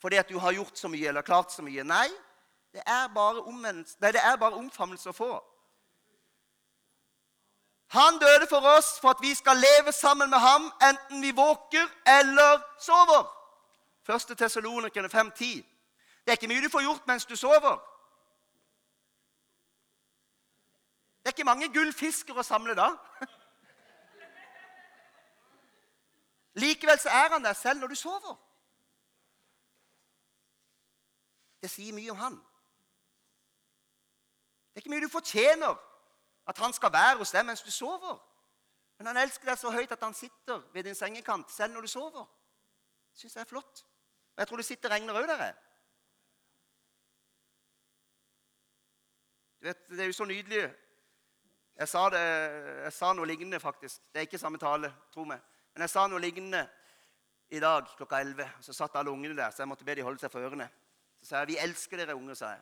fordi 0.00 0.16
at 0.16 0.28
du 0.28 0.38
har 0.38 0.52
gjort 0.52 0.78
så 0.78 0.88
mye 0.88 1.08
eller 1.08 1.22
klart 1.22 1.52
så 1.52 1.62
mye. 1.62 1.84
Nei, 1.84 2.08
det 2.72 2.82
er 2.86 3.08
bare, 3.14 3.44
Nei, 3.52 4.12
det 4.12 4.20
er 4.24 4.36
bare 4.36 4.56
omfavnelse 4.56 5.10
å 5.10 5.16
få. 5.16 5.32
Han 7.90 8.18
døde 8.22 8.46
for 8.46 8.62
oss 8.78 9.00
for 9.00 9.10
at 9.10 9.20
vi 9.20 9.34
skal 9.34 9.56
leve 9.56 9.92
sammen 9.92 10.30
med 10.30 10.38
ham, 10.38 10.72
enten 10.82 11.22
vi 11.22 11.30
våker 11.30 11.88
eller 12.06 12.62
sover. 12.78 13.26
1. 14.08 14.36
Tessalonikerne 14.38 15.08
5.10. 15.08 15.64
Det 16.24 16.32
er 16.32 16.38
ikke 16.38 16.48
mye 16.48 16.62
du 16.62 16.70
får 16.70 16.82
gjort 16.82 17.06
mens 17.06 17.26
du 17.26 17.36
sover. 17.36 17.80
Det 21.20 21.28
er 21.28 21.34
ikke 21.34 21.44
mange 21.44 21.68
gullfisker 21.74 22.38
å 22.38 22.42
samle 22.46 22.74
da. 22.78 22.92
Likevel 26.62 26.98
så 26.98 27.10
er 27.10 27.34
han 27.34 27.44
der 27.44 27.58
selv 27.58 27.80
når 27.82 27.88
du 27.92 27.98
sover. 27.98 28.38
Det 31.60 31.70
sier 31.70 31.94
mye 31.94 32.10
om 32.10 32.20
han. 32.20 32.40
Det 34.70 34.78
er 34.78 34.84
ikke 34.84 34.92
mye 34.94 35.04
du 35.04 35.12
fortjener 35.12 35.76
at 36.48 36.58
han 36.58 36.72
skal 36.72 36.92
være 36.92 37.18
hos 37.20 37.32
deg 37.34 37.46
mens 37.46 37.62
du 37.62 37.70
sover. 37.70 38.18
Men 38.98 39.10
han 39.10 39.22
elsker 39.22 39.48
deg 39.48 39.58
så 39.58 39.72
høyt 39.72 39.92
at 39.92 40.02
han 40.04 40.14
sitter 40.14 40.62
ved 40.74 40.84
din 40.84 40.94
sengekant 40.94 41.50
selv 41.52 41.74
når 41.74 41.86
du 41.86 41.90
sover. 41.92 42.26
Det 43.12 43.20
syns 43.20 43.36
jeg 43.36 43.42
er 43.42 43.50
flott. 43.50 43.84
Og 44.36 44.42
jeg 44.42 44.48
tror 44.48 44.60
det 44.60 44.66
sitter 44.66 44.92
regner 44.92 45.16
òg 45.16 45.28
der. 45.28 45.52
Du 49.60 49.66
vet, 49.66 49.88
Det 49.88 50.00
er 50.00 50.06
jo 50.06 50.12
så 50.12 50.24
nydelig. 50.24 50.74
Jeg 51.76 51.88
sa, 51.88 52.10
det, 52.10 52.20
jeg 52.84 52.92
sa 52.92 53.12
noe 53.12 53.26
lignende, 53.26 53.60
faktisk. 53.60 54.02
Det 54.12 54.20
er 54.20 54.28
ikke 54.28 54.38
samme 54.38 54.58
tale, 54.58 54.92
tro 55.12 55.24
meg. 55.24 55.40
Men 55.72 55.86
jeg 55.86 55.90
sa 55.90 56.06
noe 56.06 56.20
lignende 56.20 56.66
i 57.48 57.60
dag 57.60 57.86
klokka 57.96 58.20
11. 58.20 58.48
Så 58.60 58.72
satt 58.76 58.96
alle 58.96 59.10
ungene 59.10 59.36
der, 59.36 59.50
så 59.50 59.62
jeg 59.62 59.68
måtte 59.68 59.84
be 59.84 59.94
de 59.96 60.04
holde 60.04 60.20
seg 60.20 60.32
for 60.32 60.44
ørene. 60.44 60.68
Så 61.20 61.28
sa 61.28 61.38
jeg, 61.38 61.46
'Vi 61.46 61.56
elsker 61.58 61.96
dere 61.96 62.14
unge', 62.14 62.34
sa 62.34 62.46
jeg. 62.46 62.60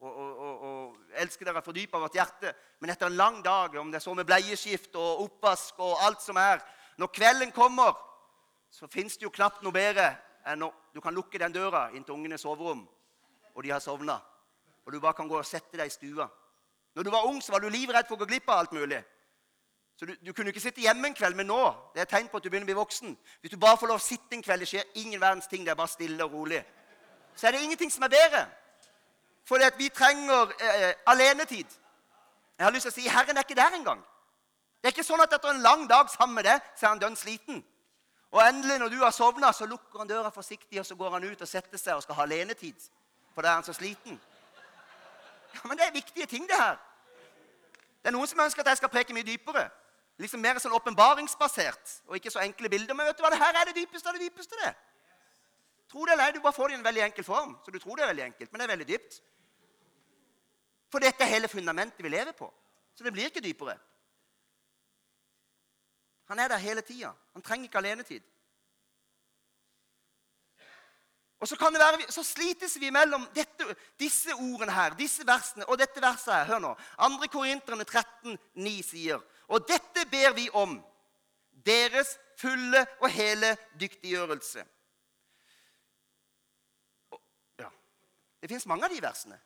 Og, 0.00 0.16
og, 0.16 0.38
og, 0.38 0.60
og 0.60 0.96
elsker 1.16 1.44
dere 1.44 1.62
fra 1.62 1.72
dypet 1.72 1.94
av 1.94 2.02
vårt 2.04 2.18
hjerte. 2.18 2.52
Men 2.80 2.90
etter 2.90 3.06
en 3.06 3.16
lang 3.16 3.44
dag, 3.44 3.76
om 3.80 3.92
det 3.92 3.96
er 3.96 4.04
så 4.04 4.14
med 4.14 4.28
bleieskift 4.28 4.96
og 4.96 5.22
oppvask 5.24 5.78
og 5.78 6.04
alt 6.06 6.22
som 6.22 6.36
er 6.36 6.60
Når 6.96 7.06
kvelden 7.06 7.52
kommer, 7.52 7.92
så 8.70 8.86
fins 8.86 9.16
det 9.16 9.22
jo 9.22 9.30
knapt 9.30 9.62
noe 9.62 9.72
bedre 9.72 10.16
enn 10.48 10.62
når 10.62 10.72
du 10.94 11.00
kan 11.04 11.14
lukke 11.14 11.38
den 11.38 11.52
døra 11.52 11.90
inn 11.92 12.04
til 12.04 12.14
ungenes 12.14 12.40
soverom, 12.40 12.86
og 13.54 13.64
de 13.64 13.70
har 13.70 13.82
sovna. 13.84 14.16
Og 14.86 14.92
du 14.92 15.00
bare 15.00 15.12
kan 15.14 15.28
gå 15.28 15.36
og 15.36 15.44
sette 15.44 15.76
deg 15.76 15.90
i 15.90 15.92
stua. 15.92 16.24
Når 16.94 17.02
du 17.02 17.10
var 17.10 17.26
ung, 17.28 17.42
så 17.42 17.52
var 17.52 17.60
du 17.60 17.68
livredd 17.68 18.08
for 18.08 18.16
å 18.16 18.22
gå 18.22 18.30
glipp 18.30 18.48
av 18.48 18.62
alt 18.62 18.72
mulig. 18.72 19.02
Så 19.96 20.06
du, 20.06 20.14
du 20.24 20.32
kunne 20.32 20.48
ikke 20.52 20.60
sitte 20.60 20.80
hjemme 20.80 21.10
en 21.10 21.14
kveld, 21.16 21.36
men 21.36 21.50
nå 21.52 21.60
det 21.92 22.00
er 22.00 22.06
et 22.06 22.14
tegn 22.14 22.32
på 22.32 22.40
at 22.40 22.44
du 22.44 22.48
begynner 22.48 22.64
å 22.64 22.72
bli 22.72 22.80
voksen. 22.80 23.16
Hvis 23.40 23.52
du 23.52 23.60
bare 23.60 23.76
får 23.76 23.92
lov 23.92 24.00
å 24.00 24.06
sitte 24.06 24.36
en 24.36 24.44
kveld, 24.44 24.64
det 24.64 24.70
skjer 24.72 25.02
ingen 25.02 25.20
verdens 25.20 25.48
ting. 25.52 25.64
Det 25.64 25.72
er 25.72 25.78
bare 25.80 25.92
stille 25.92 26.24
og 26.24 26.32
rolig 26.32 26.62
så 27.36 27.46
er 27.46 27.50
det 27.50 27.62
ingenting 27.62 27.92
som 27.92 28.02
er 28.02 28.08
bedre. 28.08 28.46
At 29.66 29.78
vi 29.78 29.88
trenger 29.88 30.52
eh, 30.60 30.94
alenetid. 31.06 31.66
Jeg 32.58 32.66
har 32.66 32.72
lyst 32.72 32.88
til 32.88 32.92
å 32.92 32.94
si 32.94 33.08
Herren 33.08 33.36
er 33.36 33.44
ikke 33.44 33.58
der 33.58 33.76
engang. 33.76 34.00
Det 34.80 34.88
er 34.88 34.94
ikke 34.94 35.06
sånn 35.06 35.22
at 35.22 35.32
etter 35.32 35.50
en 35.50 35.62
lang 35.62 35.84
dag 35.90 36.08
sammen 36.10 36.34
med 36.34 36.46
deg, 36.48 36.64
så 36.76 36.86
er 36.86 36.94
han 36.94 37.02
dønn 37.02 37.16
sliten. 37.16 37.64
Og 38.30 38.42
endelig, 38.48 38.78
når 38.78 38.88
du 38.88 38.96
har 39.04 39.10
sovna, 39.10 39.52
så 39.52 39.66
lukker 39.66 39.98
han 39.98 40.08
døra 40.08 40.30
forsiktig, 40.30 40.80
og 40.80 40.86
så 40.86 40.94
går 40.94 41.10
han 41.10 41.24
ut 41.24 41.42
og 41.42 41.48
setter 41.48 41.78
seg 41.78 41.94
og 41.94 42.02
skal 42.02 42.18
ha 42.18 42.26
alenetid. 42.26 42.88
For 43.34 43.44
da 43.44 43.52
er 43.52 43.60
han 43.60 43.64
så 43.64 43.72
sliten. 43.76 44.20
Ja, 45.54 45.60
Men 45.68 45.78
det 45.78 45.86
er 45.86 45.92
viktige 45.92 46.26
ting, 46.26 46.48
det 46.48 46.56
her. 46.56 46.76
Det 48.02 48.10
er 48.10 48.16
noen 48.16 48.28
som 48.28 48.40
ønsker 48.40 48.62
at 48.62 48.68
jeg 48.74 48.82
skal 48.82 48.92
preke 48.92 49.14
mye 49.14 49.26
dypere. 49.26 49.68
Liksom 50.22 50.40
Mer 50.40 50.58
sånn 50.62 50.74
åpenbaringsbasert 50.76 51.96
og 52.08 52.16
ikke 52.16 52.30
så 52.32 52.40
enkle 52.40 52.70
bilder. 52.72 52.94
Men 52.94 53.08
vet 53.08 53.18
du 53.18 53.24
hva, 53.24 53.30
det 53.34 53.40
her 53.40 53.60
er 53.60 53.68
det 53.68 53.76
dypeste 53.76 54.08
av 54.08 54.16
det 54.16 54.28
dypeste. 54.28 54.56
det. 54.62 54.72
Tro 55.96 56.04
det 56.04 56.12
eller 56.12 56.26
ei, 56.28 56.32
du 56.32 56.42
bare 56.44 56.52
får 56.52 56.68
det 56.68 56.74
i 56.74 56.76
en 56.76 56.84
veldig 56.84 57.02
enkel 57.06 57.24
form. 57.24 57.52
Så 57.64 57.70
du 57.70 57.78
tror 57.78 57.96
det 57.96 58.02
er 58.04 58.08
veldig 58.10 58.24
enkelt, 58.24 58.50
men 58.52 58.60
det 58.60 58.64
er 58.64 58.70
veldig 58.74 58.86
dypt. 58.88 59.14
For 60.92 61.00
dette 61.00 61.24
er 61.24 61.30
hele 61.30 61.48
fundamentet 61.48 62.04
vi 62.04 62.10
lever 62.12 62.36
på. 62.36 62.50
Så 62.94 63.04
det 63.04 63.12
blir 63.12 63.30
ikke 63.30 63.40
dypere. 63.40 63.78
Han 66.28 66.38
er 66.38 66.52
der 66.52 66.60
hele 66.60 66.84
tida. 66.84 67.14
Han 67.32 67.42
trenger 67.42 67.70
ikke 67.70 67.78
alenetid. 67.78 68.28
Og 71.40 71.48
så, 71.48 71.56
være, 71.78 72.12
så 72.12 72.22
slites 72.22 72.76
vi 72.80 72.90
mellom 72.90 73.24
dette, 73.34 73.76
disse 74.00 74.34
ordene 74.34 74.72
her, 74.72 75.00
disse 75.00 75.24
versene 75.26 75.64
og 75.64 75.78
dette 75.78 76.02
verset 76.04 76.34
her. 76.34 76.44
Hør 76.44 76.58
nå. 76.58 76.76
2. 77.00 77.32
Korinterne 77.32 77.84
13, 77.84 78.38
9 78.54 78.76
sier 78.82 79.24
Og 79.48 79.64
dette 79.68 80.04
ber 80.10 80.36
vi 80.36 80.50
om, 80.52 80.76
deres 81.66 82.18
fulle 82.36 82.86
og 83.00 83.08
hele 83.10 83.56
dyktiggjørelse 83.80 84.75
Det 88.46 88.54
fins 88.54 88.66
mange 88.66 88.84
av 88.86 88.92
de 88.94 89.02
versene. 89.02 89.36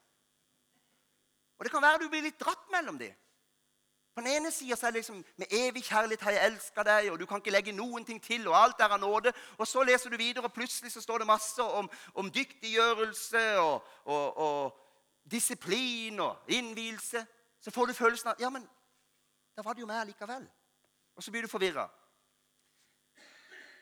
Og 1.59 1.64
det 1.64 1.71
kan 1.73 1.80
være 1.83 2.02
du 2.02 2.09
blir 2.12 2.26
litt 2.26 2.40
dratt 2.40 2.66
mellom 2.69 2.99
de. 3.00 3.09
På 4.14 4.21
den 4.21 4.35
ene 4.35 4.50
sida 4.52 4.76
er 4.76 4.90
det 4.92 5.00
liksom 5.00 5.23
med 5.40 5.47
evig 5.57 5.85
kjærlighet 5.87 6.21
har 6.26 6.35
jeg 6.37 6.50
elska 6.50 6.83
deg, 6.85 7.09
og 7.12 7.16
du 7.19 7.25
kan 7.26 7.40
ikke 7.40 7.54
legge 7.54 7.73
noen 7.73 8.04
ting 8.04 8.21
til, 8.21 8.45
og 8.49 8.59
alt 8.59 8.80
er 8.85 8.92
av 8.92 9.00
nåde. 9.00 9.33
Og 9.57 9.69
så 9.69 9.80
leser 9.88 10.12
du 10.12 10.19
videre, 10.21 10.45
og 10.45 10.52
plutselig 10.52 10.92
så 10.92 11.00
står 11.00 11.19
det 11.19 11.28
masse 11.30 11.62
om, 11.62 11.88
om 12.14 12.28
dyktiggjørelse 12.30 13.45
og, 13.62 13.88
og, 14.04 14.37
og 14.37 14.76
disiplin 15.33 16.21
og 16.21 16.52
innvielse. 16.52 17.25
Så 17.61 17.71
får 17.71 17.87
du 17.87 17.97
følelsen 17.97 18.35
av 18.35 18.45
ja, 18.45 18.52
men 18.52 18.69
da 19.57 19.64
var 19.64 19.73
det 19.73 19.80
jo 19.80 19.88
meg 19.88 20.12
likevel. 20.12 20.45
Og 21.16 21.25
så 21.25 21.33
blir 21.33 21.49
du 21.49 21.49
forvirra. 21.49 21.88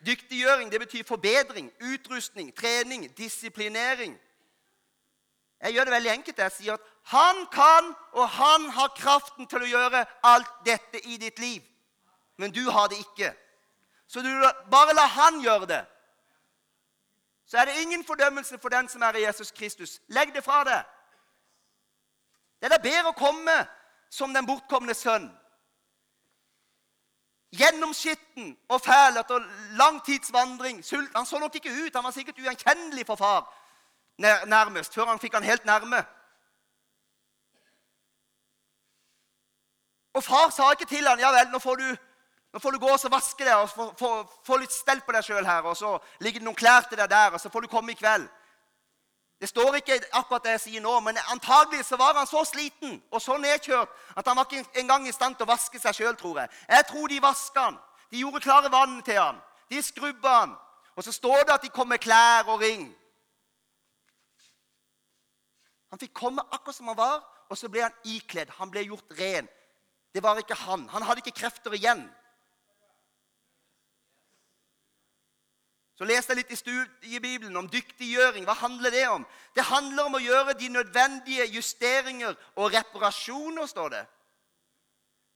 Dyktiggjøring 0.07 0.71
det 0.71 0.81
betyr 0.87 1.03
forbedring, 1.03 1.73
utrustning, 1.81 2.55
trening, 2.55 3.11
disiplinering. 3.19 4.15
Jeg 5.61 5.75
gjør 5.75 5.85
det 5.85 5.93
veldig 5.93 6.11
enkelt. 6.11 6.39
Jeg 6.39 6.53
sier 6.53 6.75
at 6.75 6.81
han 7.11 7.47
kan, 7.53 7.95
og 8.13 8.29
han 8.29 8.71
har 8.71 8.95
kraften 8.97 9.47
til 9.47 9.65
å 9.65 9.71
gjøre 9.71 10.05
alt 10.23 10.51
dette 10.67 11.01
i 11.07 11.17
ditt 11.17 11.39
liv. 11.39 11.63
Men 12.37 12.53
du 12.55 12.71
har 12.71 12.89
det 12.89 12.99
ikke. 12.99 13.33
Så 14.07 14.23
du 14.23 14.29
bare 14.71 14.95
la 14.95 15.07
han 15.07 15.41
gjøre 15.43 15.67
det. 15.67 15.85
Så 17.47 17.59
er 17.59 17.65
det 17.65 17.83
ingen 17.83 18.05
fordømmelse 18.05 18.59
for 18.59 18.69
den 18.69 18.89
som 18.89 19.03
er 19.03 19.17
i 19.17 19.25
Jesus 19.25 19.51
Kristus. 19.51 20.01
Legg 20.09 20.35
det 20.35 20.45
fra 20.45 20.63
deg. 20.65 20.85
Det 22.61 22.73
er 22.73 22.83
bedre 22.83 23.13
å 23.13 23.19
komme 23.19 23.55
som 24.11 24.35
den 24.35 24.47
bortkomne 24.47 24.95
sønn. 24.95 25.29
Gjennomskitten 27.57 28.53
og 28.69 28.83
fæl 28.85 29.17
etter 29.17 29.45
lang 29.81 30.03
tids 30.05 30.33
vandring. 30.33 30.83
Sult. 30.85 31.11
Han 31.17 31.27
så 31.27 31.39
nok 31.39 31.55
ikke 31.55 31.73
ut. 31.73 31.95
Han 31.95 32.05
var 32.05 32.13
sikkert 32.13 32.39
ugjenkjennelig 32.39 33.07
for 33.07 33.17
far 33.17 33.49
nærmest, 34.19 34.95
før 34.95 35.07
han 35.07 35.19
fikk 35.19 35.35
han 35.35 35.47
helt 35.47 35.65
nærme. 35.65 36.05
Og 40.15 40.25
far 40.25 40.51
sa 40.51 40.71
ikke 40.73 40.89
til 40.91 41.07
han, 41.07 41.21
ja 41.21 41.31
vel, 41.31 41.51
nå 41.53 41.59
får 41.63 41.77
du, 41.79 41.89
nå 42.53 42.59
får 42.59 42.75
du 42.75 42.79
gå 42.83 42.91
og 42.91 43.11
vaske 43.13 43.45
deg 43.45 43.55
og 43.55 44.27
få 44.47 44.57
litt 44.59 44.75
stell 44.75 45.01
på 45.07 45.15
deg 45.15 45.25
sjøl 45.25 45.47
her, 45.47 45.63
og 45.63 45.77
så 45.77 45.99
ligger 46.21 46.43
det 46.43 46.49
noen 46.49 46.59
klær 46.59 46.89
til 46.89 46.99
deg 46.99 47.11
der, 47.11 47.37
og 47.37 47.41
så 47.41 47.53
får 47.53 47.67
du 47.67 47.71
komme 47.71 47.93
i 47.93 47.99
kveld. 47.99 48.27
Det 49.41 49.49
står 49.49 49.77
ikke 49.79 50.01
akkurat 50.19 50.43
det 50.43 50.57
jeg 50.57 50.61
sier 50.61 50.83
nå, 50.83 50.97
men 51.01 51.19
antagelig 51.31 51.85
så 51.87 51.97
var 51.97 52.17
han 52.19 52.27
så 52.27 52.43
sliten 52.45 52.97
og 53.11 53.23
så 53.23 53.37
nedkjørt 53.39 53.93
at 54.19 54.27
han 54.27 54.37
var 54.37 54.49
ikke 54.51 54.81
engang 54.81 55.07
i 55.07 55.15
stand 55.15 55.37
til 55.39 55.47
å 55.47 55.53
vaske 55.53 55.79
seg 55.79 55.95
sjøl, 55.95 56.17
tror 56.19 56.41
jeg. 56.41 56.51
Jeg 56.69 56.87
tror 56.89 57.07
de 57.07 57.21
vaska 57.23 57.69
han. 57.69 57.77
De 58.11 58.25
gjorde 58.25 58.43
klare 58.43 58.73
vann 58.73 58.99
til 59.07 59.21
han. 59.21 59.39
De 59.71 59.83
skrubba 59.83 60.33
han. 60.41 60.57
Og 60.97 61.05
så 61.07 61.15
står 61.15 61.45
det 61.47 61.55
at 61.55 61.63
de 61.63 61.71
kom 61.71 61.87
med 61.89 62.03
klær 62.03 62.51
og 62.51 62.59
ring. 62.61 62.89
Han 65.91 66.01
fikk 66.01 66.15
komme 66.15 66.45
akkurat 66.53 66.77
som 66.77 66.91
han 66.91 66.99
var, 66.99 67.23
og 67.49 67.59
så 67.59 67.71
ble 67.73 67.87
han 67.87 67.97
ikledd. 68.05 68.51
Han 68.59 68.71
ble 68.71 68.85
gjort 68.89 69.15
ren. 69.19 69.49
Det 70.15 70.23
var 70.23 70.41
ikke 70.41 70.57
han. 70.67 70.89
Han 70.89 71.03
hadde 71.03 71.23
ikke 71.25 71.41
krefter 71.41 71.75
igjen. 71.77 72.03
Så 75.99 76.07
leste 76.07 76.31
jeg 76.31 76.39
litt 76.39 76.53
i 76.55 76.59
studiebibelen 76.61 77.57
om 77.59 77.67
dyktiggjøring. 77.71 78.45
Hva 78.47 78.55
handler 78.61 78.95
det 78.95 79.07
om? 79.11 79.25
Det 79.57 79.65
handler 79.67 80.07
om 80.07 80.15
å 80.15 80.23
gjøre 80.23 80.55
de 80.55 80.69
nødvendige 80.71 81.49
justeringer 81.57 82.37
og 82.55 82.71
reparasjoner, 82.75 83.67
står 83.67 83.89
det. 83.97 84.05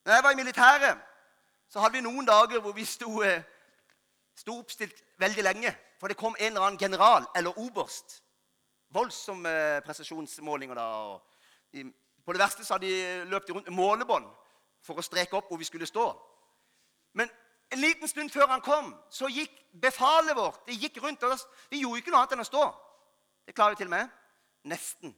Når 0.05 0.13
jeg 0.13 0.23
var 0.23 0.31
i 0.31 0.39
militæret, 0.39 1.01
så 1.67 1.83
hadde 1.83 1.97
vi 1.97 2.05
noen 2.05 2.27
dager 2.27 2.63
hvor 2.63 2.71
vi 2.77 2.85
sto, 2.85 3.21
eh, 3.23 3.43
sto 4.35 4.55
oppstilt 4.59 5.03
veldig 5.19 5.43
lenge. 5.43 5.75
For 5.99 6.07
det 6.07 6.17
kom 6.17 6.35
en 6.39 6.53
eller 6.53 6.67
annen 6.67 6.79
general 6.79 7.27
eller 7.35 7.59
oberst. 7.59 8.21
Voldsomme 8.93 9.81
presisjonsmålinger. 9.85 10.75
prestasjonsmålinger 10.75 10.75
da. 10.75 11.91
På 12.25 12.33
det 12.33 12.39
verste 12.39 12.65
så 12.65 12.73
hadde 12.73 12.87
de 12.87 13.25
løpt 13.29 13.49
rundt 13.49 13.67
med 13.67 13.75
målebånd 13.75 14.27
for 14.83 14.99
å 14.99 15.05
streke 15.05 15.35
opp 15.37 15.49
hvor 15.49 15.59
vi 15.59 15.67
skulle 15.67 15.87
stå. 15.89 16.05
Men 17.13 17.31
en 17.73 17.81
liten 17.81 18.07
stund 18.07 18.29
før 18.31 18.47
han 18.51 18.61
kom, 18.61 18.91
så 19.09 19.27
gikk 19.31 19.55
befalet 19.81 20.37
vårt 20.37 20.67
det 20.67 20.77
gikk 20.77 21.01
rundt. 21.03 21.23
og 21.23 21.39
Vi 21.71 21.81
gjorde 21.81 22.03
ikke 22.03 22.11
noe 22.11 22.21
annet 22.21 22.35
enn 22.35 22.45
å 22.45 22.47
stå. 22.47 22.65
Det 23.45 23.55
klarer 23.55 23.73
vi 23.73 23.81
til 23.81 23.89
og 23.89 23.95
med. 23.95 24.11
Nesten. 24.63 25.15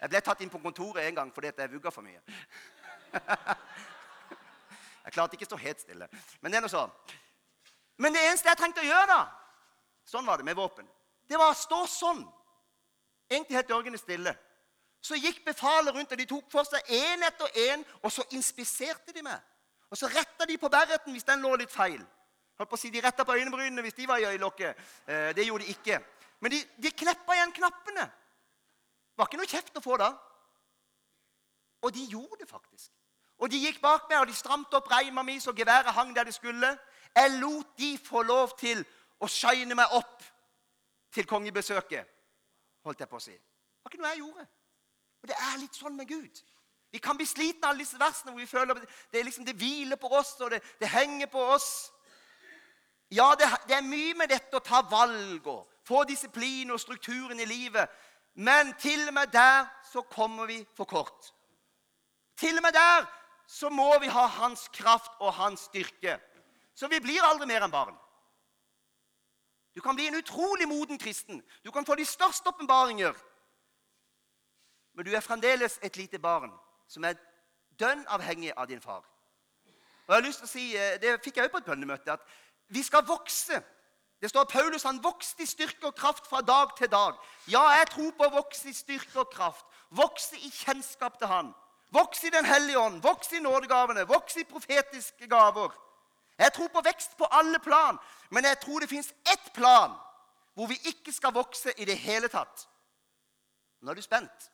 Jeg 0.00 0.08
ble 0.08 0.20
tatt 0.24 0.40
inn 0.40 0.52
på 0.52 0.62
kontoret 0.62 1.04
en 1.04 1.14
gang 1.14 1.32
fordi 1.34 1.50
jeg 1.56 1.72
vugga 1.72 1.90
for 1.90 2.06
mye. 2.06 2.22
Jeg 5.00 5.14
klarte 5.14 5.34
ikke 5.34 5.46
å 5.46 5.50
stå 5.50 5.56
helt 5.58 5.80
stille. 5.80 6.06
Men 6.40 6.52
det 6.52 6.58
er 6.58 6.62
noe 6.62 6.70
sånn. 6.70 6.90
Men 7.98 8.14
det 8.14 8.20
eneste 8.28 8.48
jeg 8.50 8.58
trengte 8.60 8.82
å 8.84 8.86
gjøre, 8.86 9.06
da 9.08 9.22
Sånn 10.06 10.26
var 10.26 10.38
det 10.38 10.44
med 10.44 10.58
våpen. 10.58 10.86
Det 11.30 11.38
var 11.38 11.52
å 11.52 11.58
stå 11.58 11.84
sånn. 11.86 12.22
Egentlig 13.30 13.60
helt 13.60 13.68
dørgende 13.70 13.98
stille. 14.00 14.34
Så 15.00 15.16
gikk 15.16 15.44
befalet 15.46 15.94
rundt, 15.94 16.12
og 16.12 16.18
de 16.18 16.26
tok 16.28 16.48
for 16.52 16.66
seg 16.66 16.90
én 16.92 17.22
etter 17.24 17.60
én, 17.70 17.84
og 18.02 18.12
så 18.12 18.24
inspiserte 18.36 19.14
de 19.16 19.22
meg. 19.24 19.38
Og 19.90 19.98
så 19.98 20.10
retta 20.10 20.46
de 20.46 20.58
på 20.58 20.68
berreten 20.70 21.14
hvis 21.14 21.26
den 21.26 21.42
lå 21.42 21.54
litt 21.58 21.72
feil. 21.72 22.02
Holdt 22.58 22.70
på 22.70 22.76
å 22.76 22.80
si, 22.80 22.90
De 22.90 23.00
retta 23.00 23.24
på 23.24 23.34
øyenbrynene 23.38 23.82
hvis 23.86 23.96
de 23.96 24.08
var 24.10 24.20
i 24.20 24.26
øyelokket. 24.28 24.82
Eh, 25.06 25.30
det 25.36 25.46
gjorde 25.46 25.64
de 25.64 25.70
ikke. 25.70 26.00
Men 26.40 26.52
de, 26.52 26.60
de 26.76 26.90
kneppa 26.90 27.36
igjen 27.36 27.54
knappene. 27.56 28.04
Det 28.04 29.22
var 29.22 29.30
ikke 29.30 29.40
noe 29.40 29.50
kjeft 29.50 29.80
å 29.80 29.84
få 29.84 29.96
da. 30.00 30.10
Og 31.80 31.94
de 31.94 32.04
gjorde 32.10 32.42
det 32.42 32.50
faktisk. 32.50 32.90
Og 33.40 33.50
de 33.50 33.62
gikk 33.62 33.80
bak 33.80 34.04
meg, 34.10 34.20
og 34.20 34.28
de 34.28 34.36
stramte 34.36 34.76
opp 34.76 34.90
reima 34.92 35.24
mi 35.24 35.38
så 35.40 35.54
geværet 35.56 35.94
hang 35.96 36.12
der 36.16 36.28
det 36.28 36.36
skulle. 36.36 36.74
Jeg 37.16 37.38
lot 37.40 37.72
de 37.80 37.94
få 37.98 38.22
lov 38.22 38.52
til 38.60 38.84
å 39.20 39.28
shine 39.28 39.74
meg 39.74 39.96
opp 39.96 40.26
til 41.12 41.26
kongebesøket, 41.26 42.06
holdt 42.84 43.00
jeg 43.00 43.10
på 43.10 43.18
å 43.18 43.24
si. 43.24 43.34
Det 43.34 43.84
var 43.84 43.92
ikke 43.92 44.02
noe 44.02 44.12
jeg 44.14 44.22
gjorde. 44.22 44.46
Og 45.20 45.28
det 45.28 45.36
er 45.36 45.60
litt 45.60 45.76
sånn 45.76 45.96
med 45.96 46.08
Gud. 46.08 46.42
Vi 46.90 46.98
kan 46.98 47.16
bli 47.16 47.26
slitne 47.28 47.66
av 47.66 47.74
alle 47.74 47.84
disse 47.84 47.98
versene 48.00 48.32
hvor 48.32 48.40
vi 48.40 48.50
føler 48.50 48.78
det, 49.12 49.24
liksom, 49.24 49.44
det 49.46 49.56
hviler 49.58 49.98
på 50.00 50.10
oss, 50.10 50.34
og 50.40 50.50
det, 50.50 50.62
det 50.80 50.90
henger 50.90 51.30
på 51.30 51.42
oss. 51.54 51.68
Ja, 53.10 53.32
det, 53.38 53.46
det, 53.68 53.76
er 53.76 53.86
mye 53.86 54.14
med 54.18 54.30
dette 54.30 54.58
å 54.58 54.64
ta 54.64 54.82
valg 54.90 55.46
og 55.50 55.66
få 55.86 56.04
disiplin 56.08 56.70
og 56.70 56.80
strukturen 56.82 57.40
i 57.42 57.46
livet. 57.46 57.90
Men 58.34 58.74
til 58.78 59.08
og 59.08 59.14
med 59.14 59.32
der 59.34 59.66
så 59.90 60.02
kommer 60.02 60.46
vi 60.50 60.60
for 60.78 60.86
kort. 60.86 61.32
Til 62.38 62.58
og 62.58 62.62
med 62.62 62.74
der 62.74 63.06
så 63.50 63.70
må 63.70 63.90
vi 63.98 64.10
ha 64.10 64.26
hans 64.38 64.68
kraft 64.72 65.18
og 65.18 65.34
hans 65.34 65.66
styrke. 65.70 66.18
Så 66.74 66.88
vi 66.88 67.00
blir 67.02 67.26
aldri 67.26 67.48
mer 67.50 67.66
enn 67.66 67.74
barn. 67.74 67.96
Du 69.74 69.80
kan 69.80 69.94
bli 69.94 70.06
en 70.06 70.14
utrolig 70.14 70.68
moden 70.68 70.98
kristen. 70.98 71.42
Du 71.64 71.70
kan 71.70 71.86
få 71.86 71.94
de 71.94 72.04
største 72.04 72.48
åpenbaringer. 72.48 73.14
Men 74.94 75.04
du 75.04 75.12
er 75.14 75.20
fremdeles 75.20 75.78
et 75.82 75.96
lite 75.96 76.18
barn 76.18 76.50
som 76.88 77.04
er 77.04 77.14
dønn 77.78 78.02
avhengig 78.08 78.52
av 78.56 78.66
din 78.68 78.80
far. 78.80 79.04
Og 80.06 80.14
jeg 80.14 80.22
har 80.22 80.26
lyst 80.26 80.38
til 80.38 80.48
å 80.48 80.50
si, 80.50 80.76
eh, 80.76 80.98
Det 81.00 81.20
fikk 81.24 81.36
jeg 81.36 81.44
òg 81.44 81.50
på 81.50 81.56
et 81.56 81.64
bønnemøte. 81.64 82.12
at 82.12 82.20
Vi 82.68 82.82
skal 82.82 83.06
vokse. 83.06 83.62
Det 84.20 84.30
står 84.30 84.40
at 84.40 84.48
Paulus 84.48 84.82
han 84.82 85.04
vokste 85.04 85.42
i 85.42 85.46
styrke 85.46 85.86
og 85.86 85.94
kraft 85.94 86.26
fra 86.26 86.40
dag 86.40 86.76
til 86.76 86.90
dag. 86.90 87.14
Ja, 87.48 87.68
jeg 87.68 87.88
tror 87.90 88.10
på 88.10 88.24
å 88.24 88.34
vokse 88.34 88.68
i 88.68 88.72
styrke 88.72 89.20
og 89.20 89.30
kraft. 89.30 89.64
Vokse 89.90 90.36
i 90.36 90.50
kjennskap 90.50 91.18
til 91.18 91.26
Han. 91.26 91.54
Vokse 91.92 92.26
i 92.26 92.30
Den 92.30 92.44
hellige 92.44 92.78
ånd. 92.78 93.02
Vokse 93.02 93.36
i 93.36 93.40
nådegavene. 93.40 94.06
Vokse 94.08 94.40
i 94.40 94.44
profetiske 94.44 95.26
gaver. 95.28 95.70
Jeg 96.40 96.52
tror 96.56 96.68
på 96.72 96.80
vekst 96.80 97.16
på 97.20 97.28
alle 97.30 97.58
plan, 97.60 97.98
men 98.30 98.44
jeg 98.44 98.60
tror 98.60 98.80
det 98.80 98.88
fins 98.88 99.12
ett 99.32 99.52
plan 99.54 99.92
hvor 100.56 100.66
vi 100.66 100.78
ikke 100.88 101.12
skal 101.12 101.34
vokse 101.36 101.72
i 101.76 101.84
det 101.84 101.98
hele 102.00 102.28
tatt. 102.32 102.64
Nå 103.80 103.92
er 103.92 103.98
du 103.98 104.02
spent. 104.04 104.48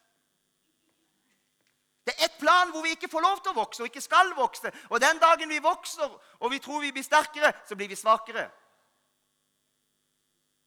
Det 2.06 2.14
er 2.14 2.26
ett 2.26 2.38
plan 2.38 2.70
hvor 2.70 2.82
vi 2.82 2.92
ikke 2.94 3.10
får 3.10 3.22
lov 3.22 3.40
til 3.42 3.50
å 3.50 3.58
vokse 3.58 3.82
og 3.82 3.90
ikke 3.90 4.02
skal 4.02 4.30
vokse. 4.38 4.70
Og 4.90 5.00
den 5.02 5.18
dagen 5.18 5.50
vi 5.50 5.58
vokser 5.62 6.10
og 6.38 6.50
vi 6.52 6.60
tror 6.62 6.82
vi 6.84 6.92
blir 6.94 7.06
sterkere, 7.06 7.52
så 7.66 7.78
blir 7.78 7.90
vi 7.90 7.98
svakere. 7.98 8.48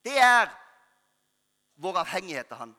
Det 0.03 0.17
er 0.19 0.51
vår 1.79 2.01
avhengighet 2.03 2.51
av 2.51 2.63
Han. 2.63 2.73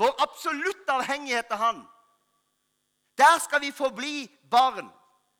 Vår 0.00 0.12
absolutte 0.24 0.92
avhengighet 0.92 1.52
av 1.52 1.60
Han. 1.60 1.82
Der 3.18 3.38
skal 3.44 3.60
vi 3.60 3.72
forbli 3.72 4.28
barn 4.50 4.88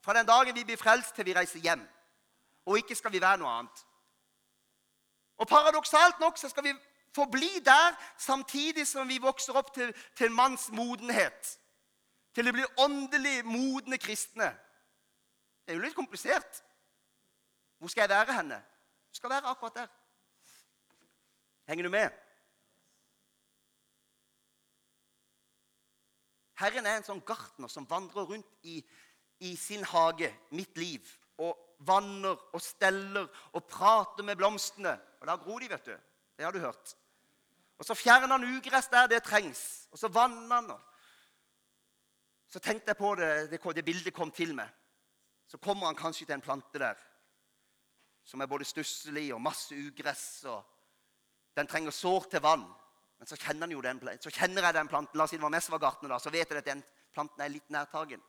fra 0.05 0.15
den 0.19 0.29
dagen 0.29 0.55
vi 0.55 0.65
blir 0.69 0.81
frelst, 0.81 1.15
til 1.17 1.25
vi 1.25 1.35
reiser 1.35 1.63
hjem. 1.65 1.83
Og 2.69 2.79
ikke 2.79 2.97
skal 2.97 3.13
vi 3.13 3.23
være 3.23 3.41
noe 3.41 3.53
annet. 3.59 3.85
Og 5.41 5.49
Paradoksalt 5.49 6.21
nok 6.21 6.39
så 6.39 6.49
skal 6.53 6.65
vi 6.69 6.75
forbli 7.15 7.51
der 7.65 7.97
samtidig 8.19 8.87
som 8.87 9.09
vi 9.09 9.19
vokser 9.23 9.57
opp 9.57 9.75
til, 9.75 9.95
til 10.17 10.33
manns 10.33 10.69
modenhet 10.73 11.55
til 12.35 12.51
å 12.51 12.55
bli 12.55 12.65
åndelig 12.83 13.43
modne 13.47 13.99
kristne. 14.03 14.51
Det 15.65 15.73
er 15.73 15.79
jo 15.79 15.85
litt 15.85 15.97
komplisert. 15.97 16.61
Hvor 17.79 17.93
skal 17.93 18.05
jeg 18.05 18.15
være 18.17 18.39
henne? 18.41 18.59
Du 19.11 19.19
skal 19.21 19.31
være 19.31 19.51
akkurat 19.53 19.85
der. 19.85 19.93
Henger 21.71 21.87
du 21.87 21.93
med? 21.95 22.11
Herren 26.59 26.87
er 26.87 26.99
en 26.99 27.07
sånn 27.07 27.23
gartner 27.27 27.71
som 27.71 27.87
vandrer 27.91 28.29
rundt 28.29 28.67
i, 28.67 28.81
i 29.41 29.57
sin 29.57 29.85
hage, 29.85 30.31
mitt 30.50 30.79
liv, 30.79 31.07
og 31.38 31.59
vanner 31.87 32.38
og 32.55 32.62
steller 32.62 33.26
og 33.53 33.64
prater 33.69 34.25
med 34.25 34.37
blomstene. 34.37 34.95
Og 35.21 35.26
da 35.26 35.37
gror 35.41 35.61
de, 35.61 35.71
vet 35.71 35.87
du. 35.87 35.97
Det 36.37 36.45
har 36.45 36.53
du 36.53 36.59
hørt. 36.59 36.95
Og 37.79 37.85
så 37.85 37.95
fjerner 37.95 38.31
han 38.31 38.57
ugress 38.57 38.88
der 38.93 39.07
det 39.11 39.23
trengs. 39.26 39.88
Og 39.93 39.99
så 39.99 40.09
vanner 40.09 40.55
han. 40.55 40.71
Så 42.49 42.59
tenkte 42.62 42.93
jeg 42.93 42.97
på 42.97 43.14
det, 43.19 43.50
det, 43.50 43.61
det 43.75 43.85
bildet 43.85 44.14
kom 44.14 44.31
til 44.31 44.55
meg. 44.55 44.71
Så 45.50 45.59
kommer 45.59 45.87
han 45.87 45.99
kanskje 45.99 46.26
til 46.26 46.37
en 46.37 46.45
plante 46.45 46.79
der 46.79 46.99
som 48.25 48.41
er 48.41 48.49
både 48.49 48.64
stusslig 48.64 49.35
og 49.35 49.43
masse 49.43 49.76
ugress. 49.76 50.45
og 50.45 50.64
Den 51.57 51.67
trenger 51.67 51.91
sårt 51.91 52.31
til 52.31 52.41
vann. 52.41 52.64
Men 53.19 53.29
så 53.29 53.37
kjenner, 53.37 53.67
den, 53.67 54.00
så 54.21 54.31
kjenner 54.31 54.62
jeg 54.62 54.75
den 54.75 54.88
planten. 54.88 55.19
La 55.19 55.25
oss 55.25 55.31
si 55.31 55.37
det 55.38 55.45
var 55.45 55.83
gartner, 55.83 56.14
da, 56.14 56.19
så 56.19 56.33
vet 56.33 56.50
jeg 56.50 56.59
at 56.59 56.67
den 56.67 56.83
planten 57.12 57.43
er 57.43 57.53
litt 57.53 57.71
nærtagen. 57.71 58.23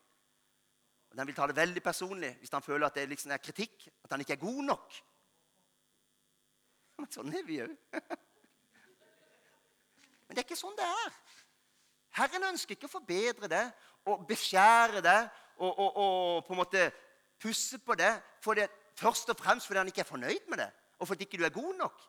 Og 1.15 1.19
Den 1.19 1.27
vil 1.27 1.35
ta 1.35 1.45
det 1.47 1.55
veldig 1.55 1.79
personlig 1.83 2.33
hvis 2.41 2.51
han 2.51 2.63
føler 2.63 2.89
at 2.89 2.95
det 2.99 3.05
liksom 3.07 3.31
er 3.31 3.39
kritikk, 3.39 3.87
at 4.03 4.11
han 4.11 4.19
ikke 4.19 4.33
er 4.35 4.41
god 4.41 4.63
nok. 4.67 4.97
Men 6.99 7.07
sånn 7.13 7.31
er 7.31 7.45
vi 7.47 7.61
òg. 7.63 7.71
Men 10.27 10.35
det 10.35 10.41
er 10.41 10.43
ikke 10.43 10.59
sånn 10.59 10.75
det 10.75 10.83
er. 10.83 11.15
Herren 12.19 12.49
ønsker 12.49 12.75
ikke 12.75 12.89
å 12.89 12.95
forbedre 12.97 13.47
det 13.47 13.63
og 14.11 14.27
beskjære 14.27 14.99
det 15.07 15.17
og, 15.55 15.71
og, 15.71 15.89
og 16.03 16.43
på 16.49 16.51
en 16.51 16.63
måte 16.65 16.85
pusse 17.39 17.79
på 17.79 17.95
det, 17.95 18.11
det 18.59 18.69
først 18.99 19.31
og 19.31 19.39
fremst 19.39 19.71
fordi 19.71 19.85
han 19.85 19.95
ikke 19.95 20.03
er 20.03 20.11
fornøyd 20.11 20.51
med 20.51 20.65
det, 20.65 20.69
og 20.99 21.07
fordi 21.07 21.23
ikke 21.23 21.39
du 21.39 21.47
er 21.47 21.55
god 21.55 21.75
nok. 21.79 22.07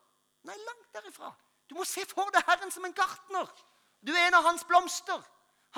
Nei, 0.50 0.58
langt 0.66 0.90
derifra. 0.94 1.30
Du 1.70 1.78
må 1.78 1.86
se 1.86 2.02
for 2.10 2.34
deg 2.34 2.42
Herren 2.46 2.74
som 2.74 2.84
en 2.86 2.94
gartner. 2.94 3.50
Du 4.02 4.10
er 4.14 4.26
en 4.26 4.38
av 4.38 4.50
hans 4.50 4.66
blomster. 4.66 5.22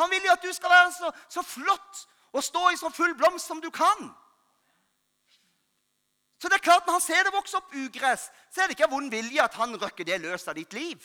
Han 0.00 0.08
vil 0.12 0.25
jo 0.25 0.32
at 0.32 0.44
du 0.44 0.52
skal 0.56 0.73
være 0.73 0.92
så, 0.97 1.12
så 1.28 1.44
flott 1.44 2.08
og 2.38 2.47
stå 2.47 2.64
i 2.71 2.78
så 2.80 2.90
full 2.95 3.14
blomst 3.18 3.50
som 3.50 3.61
du 3.62 3.71
kan. 3.75 4.09
Så 6.38 6.49
det 6.49 6.61
er 6.61 6.66
klart 6.68 6.87
Når 6.87 6.92
han 6.92 7.02
ser 7.02 7.25
det 7.26 7.35
vokse 7.35 7.59
opp 7.59 7.75
ugress, 7.75 8.28
så 8.50 8.62
er 8.62 8.68
det 8.68 8.76
ikke 8.76 8.87
av 8.87 8.95
vond 8.95 9.11
vilje 9.11 9.42
at 9.42 9.57
han 9.59 9.75
røkker 9.75 10.07
det 10.07 10.21
løs 10.23 10.47
av 10.49 10.54
ditt 10.59 10.73
liv. 10.73 11.02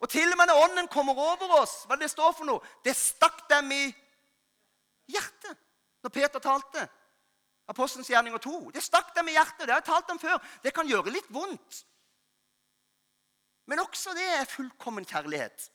Og 0.00 0.10
til 0.10 0.32
og 0.32 0.36
med 0.36 0.50
når 0.50 0.62
Ånden 0.64 0.88
kommer 0.92 1.16
over 1.16 1.60
oss, 1.60 1.84
hva 1.88 1.96
det 2.00 2.10
står 2.12 2.32
for 2.36 2.48
noe, 2.48 2.64
det 2.84 2.96
stakk 2.96 3.44
dem 3.48 3.70
i 3.72 3.84
hjertet 5.12 5.60
når 6.04 6.12
Peter 6.12 6.42
talte. 6.44 6.84
Apostelens 7.72 8.10
gjerninger 8.12 8.42
2. 8.44 8.70
Det 8.74 8.82
stakk 8.84 9.14
dem 9.16 9.30
i 9.32 9.36
hjertet. 9.36 9.64
Det 9.64 9.72
har 9.72 9.80
jeg 9.80 9.88
talt 9.88 10.10
om 10.12 10.20
før. 10.20 10.40
Det 10.60 10.74
kan 10.76 10.88
gjøre 10.88 11.12
litt 11.14 11.30
vondt. 11.32 11.78
Men 13.64 13.80
også 13.80 14.12
det 14.16 14.26
er 14.36 14.50
fullkommen 14.50 15.06
kjærlighet. 15.08 15.70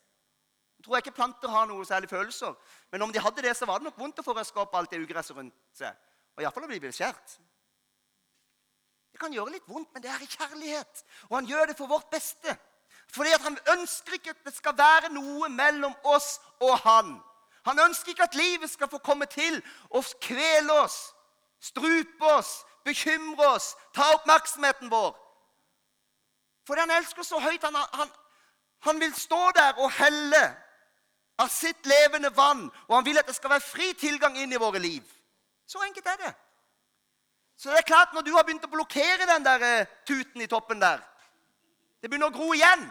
Jeg 0.78 0.86
tror 0.86 1.02
ikke 1.02 1.16
planter 1.18 1.50
har 1.50 1.66
noe 1.68 1.88
særlig 1.88 2.12
følelser. 2.12 2.54
Men 2.92 3.06
om 3.06 3.12
de 3.14 3.22
hadde 3.22 3.42
det, 3.46 3.54
så 3.58 3.68
var 3.70 3.80
det 3.80 3.90
nok 3.90 4.00
vondt 4.02 4.22
å 4.22 4.26
få 4.26 4.34
røska 4.34 4.64
opp 4.64 4.74
alt 4.76 4.92
det 4.94 5.02
ugresset 5.04 5.38
rundt 5.38 5.56
seg. 5.78 5.94
Og 6.38 6.44
iallfall 6.44 6.66
å 6.66 6.72
bli 6.72 6.82
beskjært. 6.82 7.38
Det 9.14 9.22
kan 9.22 9.34
gjøre 9.34 9.54
litt 9.58 9.68
vondt, 9.70 9.92
men 9.94 10.04
det 10.04 10.10
er 10.14 10.24
i 10.24 10.30
kjærlighet. 10.30 11.04
Og 11.30 11.38
han 11.38 11.50
gjør 11.50 11.70
det 11.70 11.78
for 11.78 11.92
vårt 11.92 12.10
beste. 12.14 12.56
Fordi 13.14 13.34
han 13.44 13.58
ønsker 13.74 14.18
ikke 14.18 14.34
at 14.36 14.46
det 14.46 14.54
skal 14.56 14.78
være 14.78 15.10
noe 15.14 15.50
mellom 15.50 15.94
oss 16.08 16.38
og 16.62 16.78
han. 16.86 17.18
Han 17.68 17.82
ønsker 17.90 18.14
ikke 18.14 18.30
at 18.30 18.38
livet 18.38 18.70
skal 18.72 18.90
få 18.90 19.02
komme 19.04 19.26
til 19.30 19.60
og 19.90 20.06
kvele 20.22 20.74
oss, 20.82 21.12
strupe 21.62 22.26
oss, 22.38 22.62
bekymre 22.86 23.50
oss, 23.56 23.74
ta 23.94 24.08
oppmerksomheten 24.16 24.90
vår. 24.90 25.12
Fordi 26.66 26.86
han 26.86 26.96
elsker 27.00 27.26
så 27.26 27.42
høyt. 27.42 27.66
Han, 27.66 27.76
han, 27.76 28.10
han 28.88 29.00
vil 29.02 29.14
stå 29.18 29.42
der 29.58 29.82
og 29.82 29.92
helle 29.98 30.44
av 31.40 31.48
sitt 31.48 31.86
levende 31.88 32.30
vann. 32.36 32.68
Og 32.88 32.96
han 32.96 33.06
vil 33.08 33.20
at 33.20 33.28
det 33.28 33.36
skal 33.38 33.54
være 33.56 33.66
fri 33.66 33.94
tilgang 33.98 34.38
inn 34.38 34.54
i 34.54 34.62
våre 34.62 34.82
liv. 34.84 35.04
Så 35.70 35.82
enkelt 35.86 36.08
er 36.08 36.22
det. 36.26 36.34
Så 37.60 37.72
det 37.72 37.82
er 37.82 37.88
klart, 37.88 38.14
når 38.14 38.24
du 38.24 38.32
har 38.36 38.46
begynt 38.48 38.66
å 38.68 38.72
blokkere 38.72 39.28
den 39.28 39.44
der 39.44 39.64
uh, 39.64 39.96
tuten 40.08 40.42
i 40.42 40.48
toppen 40.48 40.80
der 40.80 41.02
Det 42.00 42.08
begynner 42.08 42.32
å 42.32 42.36
gro 42.36 42.54
igjen. 42.56 42.86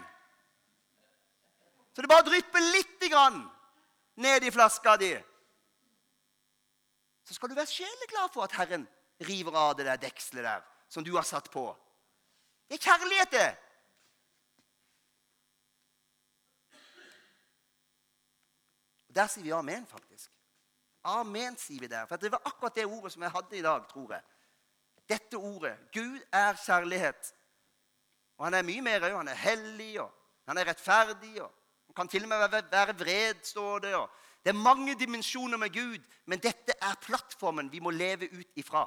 Så 1.97 2.05
det 2.05 2.11
bare 2.11 2.27
drypper 2.27 2.61
lite 2.61 3.09
grann 3.09 3.39
ned 4.21 4.45
i 4.45 4.51
flaska 4.53 4.97
di. 5.01 5.15
Så 7.25 7.35
skal 7.35 7.49
du 7.49 7.57
være 7.57 7.73
sjeleglad 7.73 8.35
for 8.35 8.45
at 8.45 8.53
Herren 8.59 8.85
river 9.25 9.57
av 9.57 9.73
det 9.79 9.89
der 9.89 10.03
dekselet 10.03 10.45
der 10.45 10.61
som 10.93 11.05
du 11.05 11.15
har 11.17 11.25
satt 11.25 11.49
på. 11.51 11.65
Det 12.69 12.77
er 12.77 12.85
kjærlighet, 12.85 13.33
det. 13.33 13.49
Der 19.19 19.27
sier 19.27 19.43
vi 19.43 19.51
amen, 19.51 19.87
faktisk. 19.87 20.31
Amen, 21.05 21.57
sier 21.59 21.81
vi 21.81 21.87
der. 21.91 22.07
For 22.07 22.17
Det 22.17 22.31
var 22.33 22.43
akkurat 22.45 22.75
det 22.75 22.85
ordet 22.87 23.13
som 23.13 23.23
jeg 23.23 23.31
hadde 23.31 23.59
i 23.59 23.63
dag, 23.63 23.89
tror 23.89 24.13
jeg. 24.13 24.23
Dette 25.09 25.35
ordet. 25.35 25.79
Gud 25.93 26.21
er 26.33 26.55
kjærlighet. 26.55 27.35
Og 28.37 28.47
han 28.47 28.55
er 28.55 28.63
mye 28.63 28.83
mer 28.83 29.09
òg. 29.09 29.17
Han 29.17 29.29
er 29.29 29.41
hellig, 29.43 30.01
og 30.01 30.13
han 30.47 30.59
er 30.59 30.69
rettferdig. 30.71 31.43
og 31.43 31.51
Han 31.87 31.95
kan 31.95 32.09
til 32.09 32.23
og 32.23 32.29
med 32.29 32.49
være 32.71 32.95
vred, 32.99 33.43
står 33.43 33.79
det. 33.79 33.95
Og 33.95 34.11
det 34.45 34.51
er 34.51 34.63
mange 34.63 34.95
dimensjoner 34.95 35.59
med 35.59 35.75
Gud, 35.75 36.05
men 36.27 36.39
dette 36.39 36.79
er 36.83 37.03
plattformen 37.03 37.73
vi 37.73 37.81
må 37.81 37.91
leve 37.91 38.31
ut 38.33 38.55
ifra. 38.55 38.87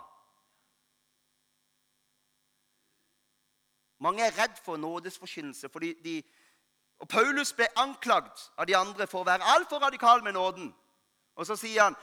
Mange 4.00 4.24
er 4.24 4.38
redd 4.38 4.56
for 4.64 4.78
nådesforkynnelse 4.78 5.70
fordi 5.70 5.94
de 6.04 6.24
og 7.02 7.10
Paulus 7.10 7.54
ble 7.58 7.66
anklagd 7.82 8.44
av 8.62 8.68
de 8.70 8.76
andre 8.78 9.08
for 9.10 9.24
å 9.24 9.30
være 9.32 9.48
altfor 9.56 9.82
radikal 9.82 10.22
med 10.24 10.36
nåden. 10.38 10.70
Og 11.36 11.48
så 11.48 11.56
sier 11.56 11.84
han, 11.84 11.96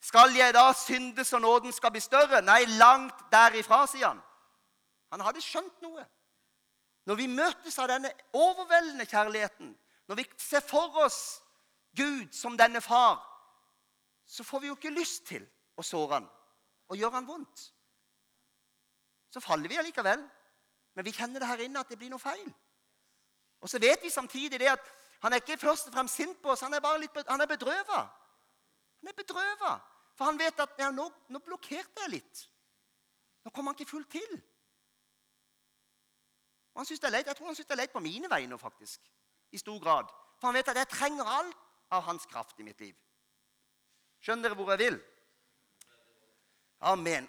'Skal 0.00 0.36
jeg 0.36 0.54
da 0.54 0.72
synde 0.72 1.24
så 1.24 1.38
nåden 1.38 1.72
skal 1.72 1.90
bli 1.90 2.00
større?' 2.00 2.42
Nei, 2.42 2.64
langt 2.64 3.14
derifra, 3.32 3.86
sier 3.86 4.06
han. 4.06 4.22
Han 5.10 5.20
hadde 5.20 5.40
skjønt 5.40 5.82
noe. 5.82 6.06
Når 7.06 7.14
vi 7.14 7.26
møtes 7.26 7.78
av 7.78 7.88
denne 7.88 8.12
overveldende 8.32 9.06
kjærligheten, 9.06 9.78
når 10.08 10.14
vi 10.14 10.24
ser 10.38 10.60
for 10.60 10.96
oss 11.04 11.42
Gud 11.96 12.32
som 12.32 12.56
denne 12.56 12.80
far, 12.80 13.18
så 14.26 14.44
får 14.44 14.60
vi 14.60 14.66
jo 14.66 14.74
ikke 14.74 14.90
lyst 14.90 15.26
til 15.26 15.46
å 15.76 15.82
såre 15.82 16.14
han 16.14 16.28
og 16.88 16.96
gjøre 16.96 17.14
han 17.14 17.26
vondt. 17.26 17.72
Så 19.30 19.40
faller 19.40 19.68
vi 19.68 19.76
allikevel, 19.76 20.30
men 20.94 21.04
vi 21.04 21.12
kjenner 21.12 21.40
det 21.40 21.48
her 21.48 21.58
inne 21.64 21.80
at 21.80 21.88
det 21.88 21.98
blir 21.98 22.10
noe 22.10 22.22
feil. 22.22 22.54
Og 23.64 23.70
så 23.72 23.80
vet 23.80 24.02
vi 24.04 24.12
samtidig 24.12 24.60
det 24.60 24.68
at 24.68 24.92
han 25.24 25.32
er 25.32 25.40
ikke 25.40 25.56
først 25.56 25.88
og 25.88 25.94
fremst 25.94 26.18
sint 26.20 26.40
på 26.42 26.52
oss, 26.52 26.60
han 26.60 26.74
er 26.76 26.82
bare 26.84 27.00
litt, 27.00 27.16
han 27.28 27.40
er 27.40 27.48
bedrøva. 27.48 28.00
Han 29.00 29.08
er 29.08 29.16
bedrøva. 29.16 29.70
For 30.14 30.28
han 30.28 30.38
vet 30.38 30.60
at 30.60 30.74
ja, 30.78 30.90
nå, 30.92 31.06
nå 31.32 31.40
blokkerte 31.46 32.04
jeg 32.04 32.12
litt. 32.18 32.42
Nå 33.44 33.52
kom 33.54 33.70
han 33.70 33.76
ikke 33.78 33.88
fullt 33.88 34.10
til. 34.12 34.34
Han 36.76 36.86
det 36.90 37.04
er 37.08 37.14
leit. 37.14 37.26
Jeg 37.26 37.36
tror 37.38 37.46
han 37.46 37.56
syns 37.56 37.68
det 37.70 37.74
er 37.76 37.82
leit 37.84 37.92
på 37.94 38.02
mine 38.04 38.30
vegne, 38.30 38.58
faktisk. 38.58 39.00
I 39.52 39.58
stor 39.58 39.78
grad. 39.80 40.12
For 40.40 40.50
han 40.50 40.58
vet 40.58 40.68
at 40.68 40.80
jeg 40.82 40.90
trenger 40.90 41.24
alt 41.24 41.60
av 41.94 42.02
hans 42.02 42.26
kraft 42.26 42.60
i 42.60 42.66
mitt 42.66 42.80
liv. 42.82 42.94
Skjønner 44.20 44.48
dere 44.48 44.58
hvor 44.58 44.72
jeg 44.74 44.82
vil? 44.82 45.00
Amen. 46.80 47.28